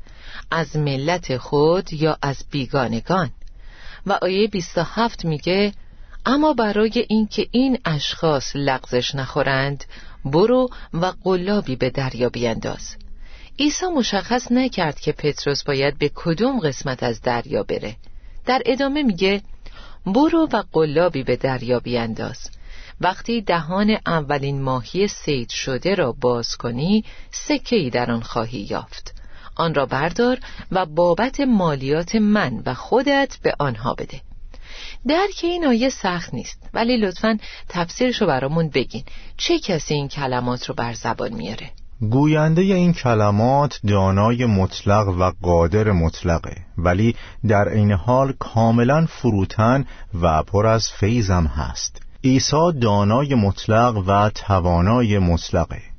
از 0.53 0.77
ملت 0.77 1.37
خود 1.37 1.93
یا 1.93 2.19
از 2.23 2.45
بیگانگان. 2.51 3.31
و 4.07 4.19
آیه 4.23 4.49
27 4.49 5.25
میگه 5.25 5.73
اما 6.27 6.53
برای 6.53 7.07
اینکه 7.09 7.49
این 7.51 7.79
اشخاص 7.85 8.53
لغزش 8.55 9.15
نخورند 9.15 9.85
برو 10.25 10.71
و 10.95 11.13
قلابی 11.25 11.77
به 11.77 11.91
دریا 11.91 12.29
بینداز. 12.29 12.97
عیسی 13.59 13.87
مشخص 13.87 14.53
نکرد 14.53 15.01
که 15.01 15.13
پتروس 15.13 15.65
باید 15.65 15.99
به 15.99 16.11
کدوم 16.15 16.61
قسمت 16.61 17.03
از 17.03 17.21
دریا 17.21 17.63
بره. 17.63 17.97
در 18.47 18.63
ادامه 18.67 19.03
میگه 19.03 19.43
برو 20.07 20.49
و 20.53 20.63
قلابی 20.73 21.23
به 21.23 21.37
دریا 21.37 21.81
بینداز. 21.81 22.51
وقتی 23.01 23.41
دهان 23.41 23.97
اولین 24.07 24.63
ماهی 24.63 25.09
سید 25.09 25.51
شده 25.51 25.95
را 25.95 26.13
باز 26.13 26.57
کنی 26.57 27.05
سکه 27.31 27.77
ای 27.77 27.91
در 27.91 28.11
آن 28.11 28.23
خواهی 28.23 28.67
یافت. 28.71 29.22
آن 29.57 29.75
را 29.75 29.87
بردار 29.87 30.39
و 30.73 30.87
بابت 30.87 31.41
مالیات 31.41 32.15
من 32.15 32.63
و 32.67 32.75
خودت 32.75 33.39
به 33.43 33.55
آنها 33.59 33.95
بده. 33.95 34.21
درک 35.09 35.41
این 35.43 35.67
آیه 35.67 35.89
سخت 35.89 36.35
نیست 36.35 36.71
ولی 36.75 36.97
لطفا 36.97 37.39
تفسیرش 37.69 38.21
رو 38.21 38.27
برامون 38.27 38.69
بگین. 38.69 39.03
چه 39.37 39.59
کسی 39.59 39.95
این 39.95 40.09
کلمات 40.09 40.69
رو 40.69 40.75
بر 40.75 40.93
زبان 40.93 41.33
میاره؟ 41.33 41.71
گوینده 42.11 42.63
این 42.63 42.93
کلمات 42.93 43.81
دانای 43.89 44.47
مطلق 44.47 45.09
و 45.09 45.33
قادر 45.43 45.93
مطلقه 45.93 46.57
ولی 46.79 47.17
در 47.49 47.69
این 47.69 47.93
حال 47.93 48.33
کاملا 48.39 49.07
فروتن 49.07 49.85
و 50.23 50.43
پر 50.43 50.67
از 50.67 50.89
فیضم 50.89 51.47
هست. 51.47 52.03
عیسی 52.25 52.73
دانای 52.81 53.35
مطلق 53.35 54.05
و 54.07 54.31
توانای 54.31 55.19
مطلقه. 55.19 55.92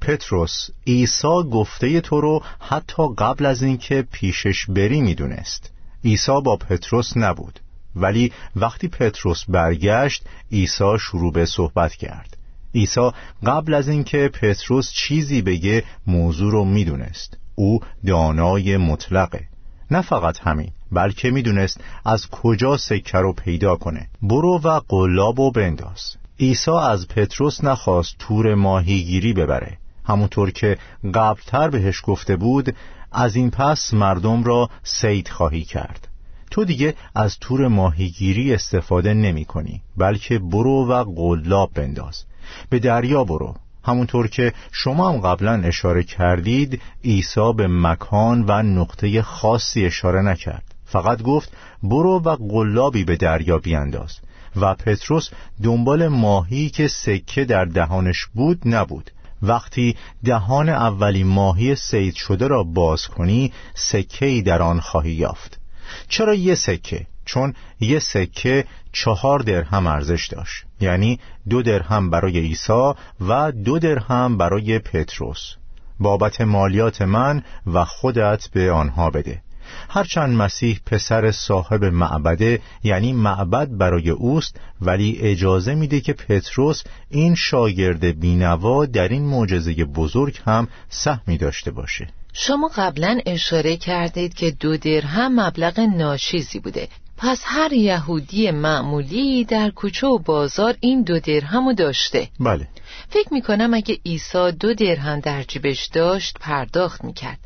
پتروس 0.00 0.70
عیسی 0.86 1.42
گفته 1.52 2.00
تو 2.00 2.20
رو 2.20 2.42
حتی 2.60 3.02
قبل 3.18 3.46
از 3.46 3.62
اینکه 3.62 4.04
پیشش 4.12 4.66
بری 4.68 5.00
می‌دونست. 5.00 5.70
عیسی 6.04 6.40
با 6.44 6.56
پتروس 6.56 7.16
نبود. 7.16 7.60
ولی 7.96 8.32
وقتی 8.56 8.88
پتروس 8.88 9.44
برگشت 9.48 10.22
عیسی 10.52 10.98
شروع 11.00 11.32
به 11.32 11.46
صحبت 11.46 11.92
کرد. 11.92 12.36
عیسی 12.74 13.10
قبل 13.46 13.74
از 13.74 13.88
اینکه 13.88 14.28
پتروس 14.28 14.92
چیزی 14.92 15.42
بگه 15.42 15.84
موضوع 16.06 16.52
رو 16.52 16.64
می‌دونست. 16.64 17.36
او 17.54 17.80
دانای 18.06 18.76
مطلقه. 18.76 19.44
نه 19.90 20.02
فقط 20.02 20.38
همین 20.38 20.70
بلکه 20.92 21.30
می‌دونست 21.30 21.80
از 22.04 22.26
کجا 22.26 22.76
سکه 22.76 23.18
رو 23.18 23.32
پیدا 23.32 23.76
کنه. 23.76 24.08
برو 24.22 24.60
و 24.64 24.80
قلاب 24.88 25.40
و 25.40 25.50
بنداز. 25.50 26.16
عیسی 26.40 26.70
از 26.70 27.08
پتروس 27.08 27.64
نخواست 27.64 28.16
تور 28.18 28.54
ماهیگیری 28.54 29.32
ببره. 29.32 29.78
همونطور 30.04 30.50
که 30.50 30.78
قبلتر 31.14 31.70
بهش 31.70 32.02
گفته 32.04 32.36
بود 32.36 32.76
از 33.12 33.36
این 33.36 33.50
پس 33.50 33.94
مردم 33.94 34.44
را 34.44 34.70
سید 34.82 35.28
خواهی 35.28 35.64
کرد. 35.64 36.08
تو 36.50 36.64
دیگه 36.64 36.94
از 37.14 37.38
تور 37.38 37.68
ماهیگیری 37.68 38.54
استفاده 38.54 39.14
نمی 39.14 39.44
کنی 39.44 39.82
بلکه 39.96 40.38
برو 40.38 40.86
و 40.88 41.04
قلاب 41.04 41.70
بنداز. 41.74 42.24
به 42.70 42.78
دریا 42.78 43.24
برو. 43.24 43.54
همونطور 43.84 44.28
که 44.28 44.52
شما 44.72 45.12
هم 45.12 45.20
قبلا 45.20 45.62
اشاره 45.64 46.02
کردید 46.02 46.80
عیسی 47.04 47.52
به 47.56 47.68
مکان 47.68 48.44
و 48.48 48.62
نقطه 48.62 49.22
خاصی 49.22 49.86
اشاره 49.86 50.22
نکرد. 50.22 50.74
فقط 50.84 51.22
گفت 51.22 51.52
برو 51.82 52.22
و 52.24 52.36
قلابی 52.36 53.04
به 53.04 53.16
دریا 53.16 53.58
بیانداز. 53.58 54.18
و 54.56 54.74
پتروس 54.74 55.30
دنبال 55.62 56.08
ماهی 56.08 56.70
که 56.70 56.88
سکه 56.88 57.44
در 57.44 57.64
دهانش 57.64 58.26
بود 58.34 58.62
نبود. 58.64 59.10
وقتی 59.42 59.96
دهان 60.24 60.68
اولی 60.68 61.24
ماهی 61.24 61.74
سید 61.74 62.14
شده 62.14 62.46
را 62.46 62.62
باز 62.62 63.06
کنی 63.06 63.52
سکه 63.74 64.42
در 64.46 64.62
آن 64.62 64.80
خواهی 64.80 65.12
یافت. 65.12 65.60
چرا 66.08 66.34
یه 66.34 66.54
سکه؟ 66.54 67.06
چون 67.24 67.54
یه 67.80 67.98
سکه 67.98 68.64
چهار 68.92 69.38
درهم 69.38 69.86
ارزش 69.86 70.28
داشت. 70.28 70.64
یعنی 70.80 71.20
دو 71.48 71.62
درهم 71.62 72.10
برای 72.10 72.38
عیسی 72.38 72.92
و 73.20 73.52
دو 73.52 73.78
درهم 73.78 74.36
برای 74.36 74.78
پتروس. 74.78 75.54
بابت 76.00 76.40
مالیات 76.40 77.02
من 77.02 77.42
و 77.66 77.84
خودت 77.84 78.48
به 78.48 78.72
آنها 78.72 79.10
بده. 79.10 79.42
هرچند 79.88 80.36
مسیح 80.36 80.80
پسر 80.86 81.30
صاحب 81.30 81.84
معبده 81.84 82.60
یعنی 82.84 83.12
معبد 83.12 83.68
برای 83.78 84.10
اوست 84.10 84.56
ولی 84.80 85.18
اجازه 85.20 85.74
میده 85.74 86.00
که 86.00 86.12
پتروس 86.12 86.82
این 87.10 87.34
شاگرد 87.34 88.04
بینوا 88.04 88.86
در 88.86 89.08
این 89.08 89.22
معجزه 89.22 89.84
بزرگ 89.84 90.40
هم 90.46 90.68
سهمی 90.88 91.38
داشته 91.38 91.70
باشه. 91.70 92.08
شما 92.32 92.70
قبلا 92.76 93.20
اشاره 93.26 93.76
کردید 93.76 94.34
که 94.34 94.50
دو 94.50 94.76
درهم 94.76 95.40
مبلغ 95.40 95.80
ناشیزی 95.80 96.58
بوده. 96.58 96.88
پس 97.22 97.42
هر 97.44 97.72
یهودی 97.72 98.50
معمولی 98.50 99.44
در 99.44 99.70
کوچه 99.70 100.06
و 100.06 100.18
بازار 100.18 100.76
این 100.80 101.02
دو 101.02 101.20
درهم 101.20 101.72
داشته. 101.72 102.28
بله. 102.40 102.68
فکر 103.08 103.32
می‌کنم 103.32 103.74
اگه 103.74 103.98
عیسی 104.06 104.52
دو 104.52 104.74
درهم 104.74 105.20
در 105.20 105.42
جیبش 105.42 105.86
داشت 105.86 106.36
پرداخت 106.40 107.04
می‌کرد. 107.04 107.38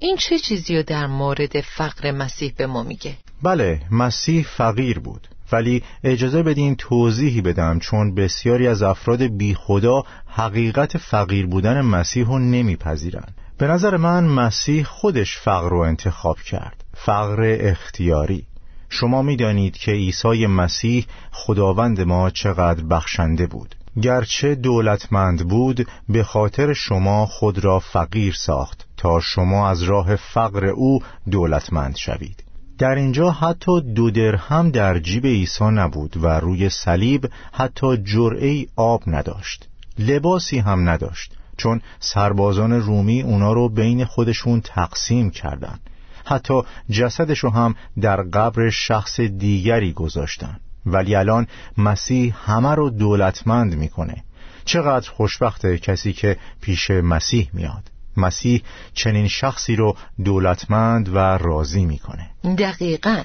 این 0.00 0.16
چه 0.16 0.38
چیزی 0.38 0.76
رو 0.76 0.82
در 0.82 1.06
مورد 1.06 1.60
فقر 1.60 2.10
مسیح 2.10 2.52
به 2.56 2.66
ما 2.66 2.82
میگه؟ 2.82 3.14
بله 3.42 3.80
مسیح 3.90 4.46
فقیر 4.56 4.98
بود. 4.98 5.28
ولی 5.52 5.82
اجازه 6.04 6.42
بدین 6.42 6.76
توضیحی 6.76 7.40
بدم 7.40 7.78
چون 7.78 8.14
بسیاری 8.14 8.68
از 8.68 8.82
افراد 8.82 9.22
بی 9.22 9.54
خدا 9.54 10.02
حقیقت 10.26 10.98
فقیر 10.98 11.46
بودن 11.46 11.80
مسیح 11.80 12.26
رو 12.26 12.38
نمیپذیرند. 12.38 13.34
به 13.58 13.66
نظر 13.66 13.96
من 13.96 14.24
مسیح 14.24 14.84
خودش 14.84 15.38
فقر 15.38 15.68
رو 15.68 15.78
انتخاب 15.78 16.38
کرد. 16.38 16.84
فقر 16.94 17.56
اختیاری. 17.60 18.46
شما 18.88 19.22
می‌دانید 19.22 19.76
که 19.76 19.92
عیسی 19.92 20.46
مسیح 20.46 21.06
خداوند 21.32 22.00
ما 22.00 22.30
چقدر 22.30 22.84
بخشنده 22.84 23.46
بود. 23.46 23.74
گرچه 24.02 24.54
دولتمند 24.54 25.48
بود 25.48 25.88
به 26.08 26.22
خاطر 26.24 26.72
شما 26.72 27.26
خود 27.26 27.64
را 27.64 27.78
فقیر 27.78 28.34
ساخت 28.34 28.86
تا 28.96 29.20
شما 29.20 29.68
از 29.68 29.82
راه 29.82 30.16
فقر 30.16 30.66
او 30.66 31.02
دولتمند 31.30 31.96
شوید. 31.96 32.44
در 32.78 32.94
اینجا 32.94 33.30
حتی 33.30 33.80
دو 33.80 34.10
درهم 34.10 34.70
در 34.70 34.98
جیب 34.98 35.26
عیسی 35.26 35.64
نبود 35.64 36.16
و 36.16 36.26
روی 36.26 36.68
صلیب 36.68 37.30
حتی 37.52 37.96
جرعه 37.96 38.66
آب 38.76 39.02
نداشت. 39.06 39.68
لباسی 39.98 40.58
هم 40.58 40.88
نداشت 40.88 41.32
چون 41.56 41.80
سربازان 42.00 42.72
رومی 42.72 43.22
اونا 43.22 43.52
رو 43.52 43.68
بین 43.68 44.04
خودشون 44.04 44.60
تقسیم 44.60 45.30
کردند. 45.30 45.80
حتی 46.28 46.62
جسدش 46.90 47.38
رو 47.38 47.50
هم 47.50 47.74
در 48.00 48.22
قبر 48.22 48.70
شخص 48.70 49.20
دیگری 49.20 49.92
گذاشتن. 49.92 50.60
ولی 50.86 51.14
الان 51.14 51.46
مسیح 51.78 52.34
همه 52.50 52.74
رو 52.74 52.90
دولتمند 52.90 53.74
می‌کنه. 53.74 54.24
چقدر 54.64 55.10
خوشبخته 55.10 55.78
کسی 55.78 56.12
که 56.12 56.36
پیش 56.60 56.90
مسیح 56.90 57.50
میاد. 57.52 57.82
مسیح 58.16 58.62
چنین 58.94 59.28
شخصی 59.28 59.76
رو 59.76 59.96
دولتمند 60.24 61.08
و 61.08 61.18
راضی 61.18 61.84
می‌کنه. 61.84 62.30
دقیقا. 62.58 63.22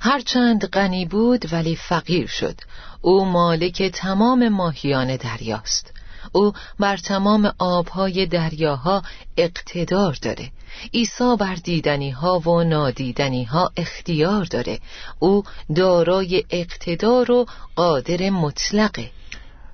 هرچند 0.00 0.66
غنی 0.66 1.06
بود 1.06 1.52
ولی 1.52 1.76
فقیر 1.76 2.26
شد. 2.26 2.60
او 3.00 3.24
مالک 3.24 3.82
تمام 3.82 4.48
ماهیان 4.48 5.16
دریاست. 5.16 5.92
او 6.32 6.52
بر 6.80 6.96
تمام 6.96 7.52
آبهای 7.58 8.26
دریاها 8.26 9.02
اقتدار 9.36 10.18
داره. 10.22 10.50
عیسی 10.94 11.36
بر 11.40 11.54
دیدنی 11.54 12.10
ها 12.10 12.38
و 12.38 12.64
نادیدنی 12.64 13.44
ها 13.44 13.70
اختیار 13.76 14.44
داره. 14.44 14.78
او 15.18 15.42
دارای 15.76 16.44
اقتدار 16.50 17.30
و 17.30 17.46
قادر 17.76 18.30
مطلقه. 18.30 19.10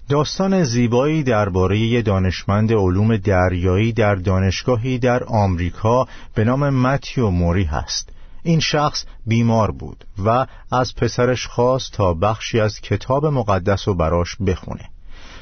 داستان 0.09 0.65
زیبایی 0.65 1.23
درباره 1.23 2.03
دانشمند 2.03 2.73
علوم 2.73 3.17
دریایی 3.17 3.93
در 3.93 4.15
دانشگاهی 4.15 4.99
در 4.99 5.25
آمریکا 5.25 6.09
به 6.35 6.45
نام 6.45 6.71
متیو 6.71 7.31
موری 7.31 7.65
هست. 7.65 8.09
این 8.43 8.61
شخص 8.61 9.05
بیمار 9.27 9.71
بود 9.71 10.05
و 10.25 10.47
از 10.73 10.95
پسرش 10.95 11.47
خواست 11.47 11.93
تا 11.93 12.15
بخشی 12.15 12.61
از 12.61 12.81
کتاب 12.81 13.27
مقدس 13.27 13.89
و 13.89 13.95
براش 13.95 14.37
بخونه. 14.47 14.89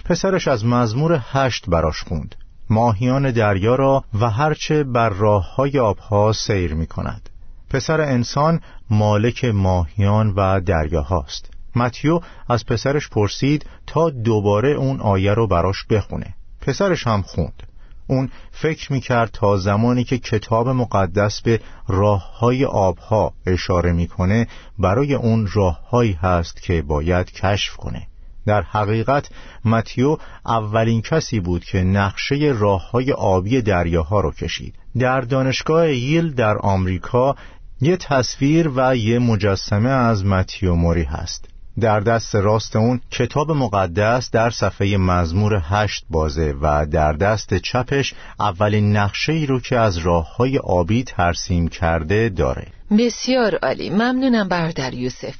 پسرش 0.08 0.48
از 0.48 0.64
مزمور 0.64 1.20
هشت 1.32 1.70
براش 1.70 2.02
خوند. 2.02 2.34
ماهیان 2.70 3.30
دریا 3.30 3.74
را 3.74 4.04
و 4.20 4.30
هرچه 4.30 4.84
بر 4.84 5.08
راه 5.08 5.54
های 5.54 5.78
آبها 5.78 6.32
سیر 6.32 6.74
می 6.74 6.86
کند 6.86 7.30
پسر 7.70 8.00
انسان 8.00 8.60
مالک 8.90 9.44
ماهیان 9.44 10.30
و 10.36 10.60
دریا 10.60 11.02
هاست 11.02 11.50
متیو 11.76 12.20
از 12.48 12.66
پسرش 12.66 13.08
پرسید 13.08 13.66
تا 13.86 14.10
دوباره 14.10 14.68
اون 14.68 15.00
آیه 15.00 15.34
رو 15.34 15.46
براش 15.46 15.84
بخونه. 15.90 16.34
پسرش 16.60 17.06
هم 17.06 17.22
خوند. 17.22 17.62
اون 18.06 18.30
فکر 18.52 18.92
می‌کرد 18.92 19.30
تا 19.32 19.56
زمانی 19.56 20.04
که 20.04 20.18
کتاب 20.18 20.68
مقدس 20.68 21.40
به 21.40 21.60
راه 21.88 22.38
های 22.38 22.64
آبها 22.64 23.32
اشاره 23.46 23.92
می‌کنه 23.92 24.46
برای 24.78 25.14
اون 25.14 25.48
راههایی 25.52 26.12
هست 26.12 26.62
که 26.62 26.82
باید 26.82 27.32
کشف 27.32 27.76
کنه. 27.76 28.06
در 28.46 28.62
حقیقت 28.62 29.28
متیو 29.64 30.16
اولین 30.46 31.02
کسی 31.02 31.40
بود 31.40 31.64
که 31.64 31.78
نقشه 31.78 32.54
راه 32.58 32.90
های 32.90 33.12
آبی 33.12 33.62
دریاها 33.62 34.20
رو 34.20 34.32
کشید. 34.32 34.74
در 34.98 35.20
دانشگاه 35.20 35.92
ییل 35.92 36.34
در 36.34 36.58
آمریکا 36.58 37.36
یه 37.80 37.96
تصویر 37.96 38.70
و 38.76 38.96
یه 38.96 39.18
مجسمه 39.18 39.90
از 39.90 40.24
متیو 40.24 40.74
موری 40.74 41.02
هست. 41.02 41.48
در 41.80 42.00
دست 42.00 42.34
راست 42.34 42.76
اون 42.76 43.00
کتاب 43.10 43.50
مقدس 43.50 44.30
در 44.30 44.50
صفحه 44.50 44.96
مزمور 44.96 45.62
هشت 45.64 46.04
بازه 46.10 46.54
و 46.60 46.86
در 46.86 47.12
دست 47.12 47.54
چپش 47.54 48.14
اولین 48.40 48.96
نقشه 48.96 49.32
ای 49.32 49.46
رو 49.46 49.60
که 49.60 49.78
از 49.78 49.98
راه 49.98 50.36
های 50.36 50.58
آبی 50.58 51.04
ترسیم 51.04 51.68
کرده 51.68 52.28
داره. 52.28 52.66
بسیار 52.98 53.54
عالی. 53.62 53.90
ممنونم 53.90 54.48
بردر 54.48 54.94
یوسف. 54.94 55.34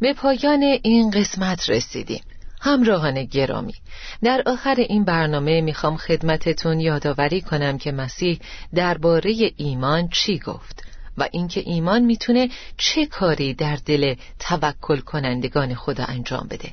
به 0.00 0.14
پایان 0.14 0.62
این 0.82 1.10
قسمت 1.10 1.70
رسیدیم. 1.70 2.20
همراهان 2.60 3.24
گرامی 3.24 3.74
در 4.22 4.42
آخر 4.46 4.74
این 4.74 5.04
برنامه 5.04 5.60
می‌خوام 5.60 5.96
خدمتتون 5.96 6.80
یادآوری 6.80 7.40
کنم 7.40 7.78
که 7.78 7.92
مسیح 7.92 8.40
درباره 8.74 9.52
ایمان 9.56 10.08
چی 10.08 10.38
گفت 10.38 10.84
و 11.18 11.28
اینکه 11.32 11.60
ایمان 11.60 12.02
می‌تونه 12.02 12.48
چه 12.76 13.06
کاری 13.06 13.54
در 13.54 13.78
دل 13.86 14.14
توکل 14.38 15.00
کنندگان 15.00 15.74
خدا 15.74 16.04
انجام 16.04 16.46
بده. 16.50 16.72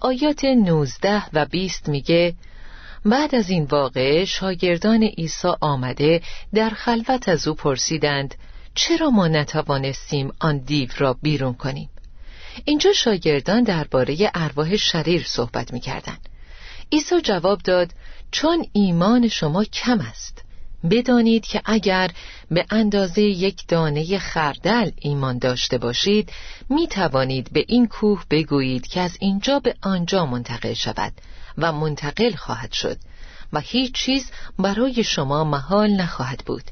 آیات 0.00 0.44
19 0.44 1.22
و 1.32 1.46
20 1.46 1.88
میگه 1.88 2.34
بعد 3.04 3.34
از 3.34 3.50
این 3.50 3.64
واقعه 3.64 4.24
شاگردان 4.24 5.02
عیسی 5.02 5.48
آمده 5.60 6.22
در 6.54 6.70
خلوت 6.70 7.28
از 7.28 7.48
او 7.48 7.54
پرسیدند 7.54 8.34
چرا 8.74 9.10
ما 9.10 9.28
نتوانستیم 9.28 10.32
آن 10.40 10.58
دیو 10.58 10.88
را 10.98 11.16
بیرون 11.22 11.54
کنیم؟ 11.54 11.88
اینجا 12.64 12.92
شاگردان 12.92 13.62
درباره 13.62 14.30
ارواح 14.34 14.76
شریر 14.76 15.24
صحبت 15.26 15.72
می‌کردند 15.72 16.28
عیسی 16.92 17.20
جواب 17.20 17.62
داد 17.62 17.90
چون 18.30 18.66
ایمان 18.72 19.28
شما 19.28 19.64
کم 19.64 20.00
است 20.00 20.42
بدانید 20.90 21.46
که 21.46 21.62
اگر 21.64 22.10
به 22.50 22.66
اندازه 22.70 23.22
یک 23.22 23.66
دانه 23.68 24.18
خردل 24.18 24.90
ایمان 24.96 25.38
داشته 25.38 25.78
باشید 25.78 26.32
می 26.70 26.86
توانید 26.86 27.52
به 27.52 27.64
این 27.68 27.86
کوه 27.86 28.24
بگویید 28.30 28.86
که 28.86 29.00
از 29.00 29.16
اینجا 29.20 29.58
به 29.58 29.74
آنجا 29.82 30.26
منتقل 30.26 30.72
شود 30.72 31.12
و 31.58 31.72
منتقل 31.72 32.34
خواهد 32.34 32.72
شد 32.72 32.96
و 33.52 33.60
هیچ 33.60 33.92
چیز 33.92 34.30
برای 34.58 35.04
شما 35.04 35.44
محال 35.44 35.90
نخواهد 35.90 36.42
بود. 36.46 36.62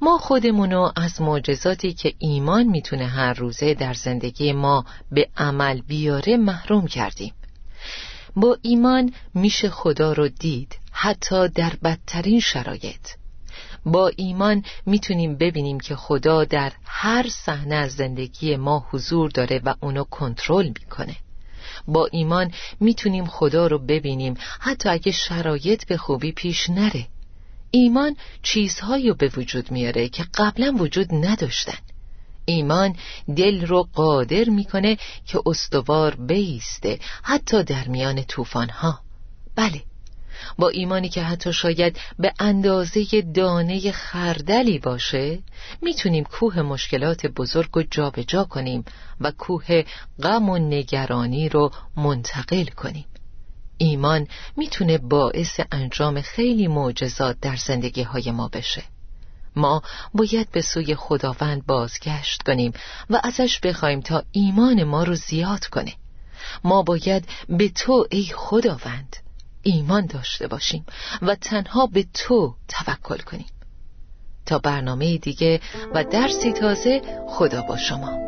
ما 0.00 0.18
خودمونو 0.18 0.92
از 0.96 1.22
معجزاتی 1.22 1.92
که 1.92 2.14
ایمان 2.18 2.62
می‌تونه 2.62 3.06
هر 3.06 3.32
روزه 3.32 3.74
در 3.74 3.94
زندگی 3.94 4.52
ما 4.52 4.84
به 5.12 5.28
عمل 5.36 5.80
بیاره 5.80 6.36
محروم 6.36 6.86
کردیم. 6.86 7.34
با 8.36 8.58
ایمان 8.62 9.12
میشه 9.34 9.70
خدا 9.70 10.12
رو 10.12 10.28
دید 10.28 10.78
حتی 10.92 11.48
در 11.48 11.72
بدترین 11.84 12.40
شرایط. 12.40 13.08
با 13.86 14.10
ایمان 14.16 14.64
می‌تونیم 14.86 15.36
ببینیم 15.36 15.80
که 15.80 15.96
خدا 15.96 16.44
در 16.44 16.72
هر 16.84 17.26
صحنه 17.28 17.74
از 17.74 17.92
زندگی 17.92 18.56
ما 18.56 18.86
حضور 18.90 19.30
داره 19.30 19.60
و 19.64 19.74
اونو 19.80 20.04
کنترل 20.04 20.66
می‌کنه. 20.66 21.16
با 21.88 22.08
ایمان 22.12 22.52
می‌تونیم 22.80 23.26
خدا 23.26 23.66
رو 23.66 23.78
ببینیم 23.78 24.34
حتی 24.60 24.88
اگه 24.88 25.12
شرایط 25.12 25.86
به 25.86 25.96
خوبی 25.96 26.32
پیش 26.32 26.70
نره. 26.70 27.06
ایمان 27.70 28.16
چیزهایی 28.42 29.08
رو 29.08 29.14
به 29.14 29.30
وجود 29.36 29.70
میاره 29.70 30.08
که 30.08 30.24
قبلا 30.34 30.74
وجود 30.78 31.14
نداشتن. 31.14 31.78
ایمان 32.44 32.96
دل 33.36 33.66
رو 33.66 33.88
قادر 33.94 34.44
می‌کنه 34.44 34.98
که 35.26 35.40
استوار 35.46 36.14
بیسته 36.14 36.98
حتی 37.22 37.64
در 37.64 37.88
میان 37.88 38.22
طوفانها. 38.22 39.00
بله 39.54 39.82
با 40.58 40.68
ایمانی 40.68 41.08
که 41.08 41.22
حتی 41.22 41.52
شاید 41.52 41.98
به 42.18 42.32
اندازه 42.38 43.22
دانه 43.34 43.92
خردلی 43.92 44.78
باشه 44.78 45.38
می‌تونیم 45.82 46.24
کوه 46.24 46.62
مشکلات 46.62 47.26
بزرگ 47.26 47.70
رو 47.72 47.82
جابجا 47.90 48.44
کنیم 48.44 48.84
و 49.20 49.30
کوه 49.30 49.84
غم 50.22 50.48
و 50.48 50.58
نگرانی 50.58 51.48
رو 51.48 51.70
منتقل 51.96 52.64
کنیم. 52.64 53.04
ایمان 53.78 54.28
می‌تونه 54.56 54.98
باعث 54.98 55.60
انجام 55.72 56.20
خیلی 56.20 56.68
معجزات 56.68 57.36
در 57.40 57.56
زندگی 57.56 58.02
های 58.02 58.30
ما 58.30 58.48
بشه. 58.48 58.82
ما 59.56 59.82
باید 60.14 60.50
به 60.52 60.62
سوی 60.62 60.94
خداوند 60.94 61.66
بازگشت 61.66 62.42
کنیم 62.42 62.72
و 63.10 63.20
ازش 63.24 63.60
بخوایم 63.60 64.00
تا 64.00 64.24
ایمان 64.32 64.84
ما 64.84 65.02
رو 65.02 65.14
زیاد 65.14 65.66
کنه. 65.66 65.94
ما 66.64 66.82
باید 66.82 67.28
به 67.48 67.68
تو 67.68 68.06
ای 68.10 68.30
خداوند 68.34 69.16
ایمان 69.62 70.06
داشته 70.06 70.46
باشیم 70.46 70.86
و 71.22 71.34
تنها 71.34 71.86
به 71.86 72.06
تو 72.14 72.54
توکل 72.68 73.18
کنیم. 73.18 73.46
تا 74.46 74.58
برنامه 74.58 75.18
دیگه 75.18 75.60
و 75.94 76.04
درسی 76.04 76.52
تازه 76.52 77.02
خدا 77.28 77.62
با 77.62 77.76
شما. 77.76 78.27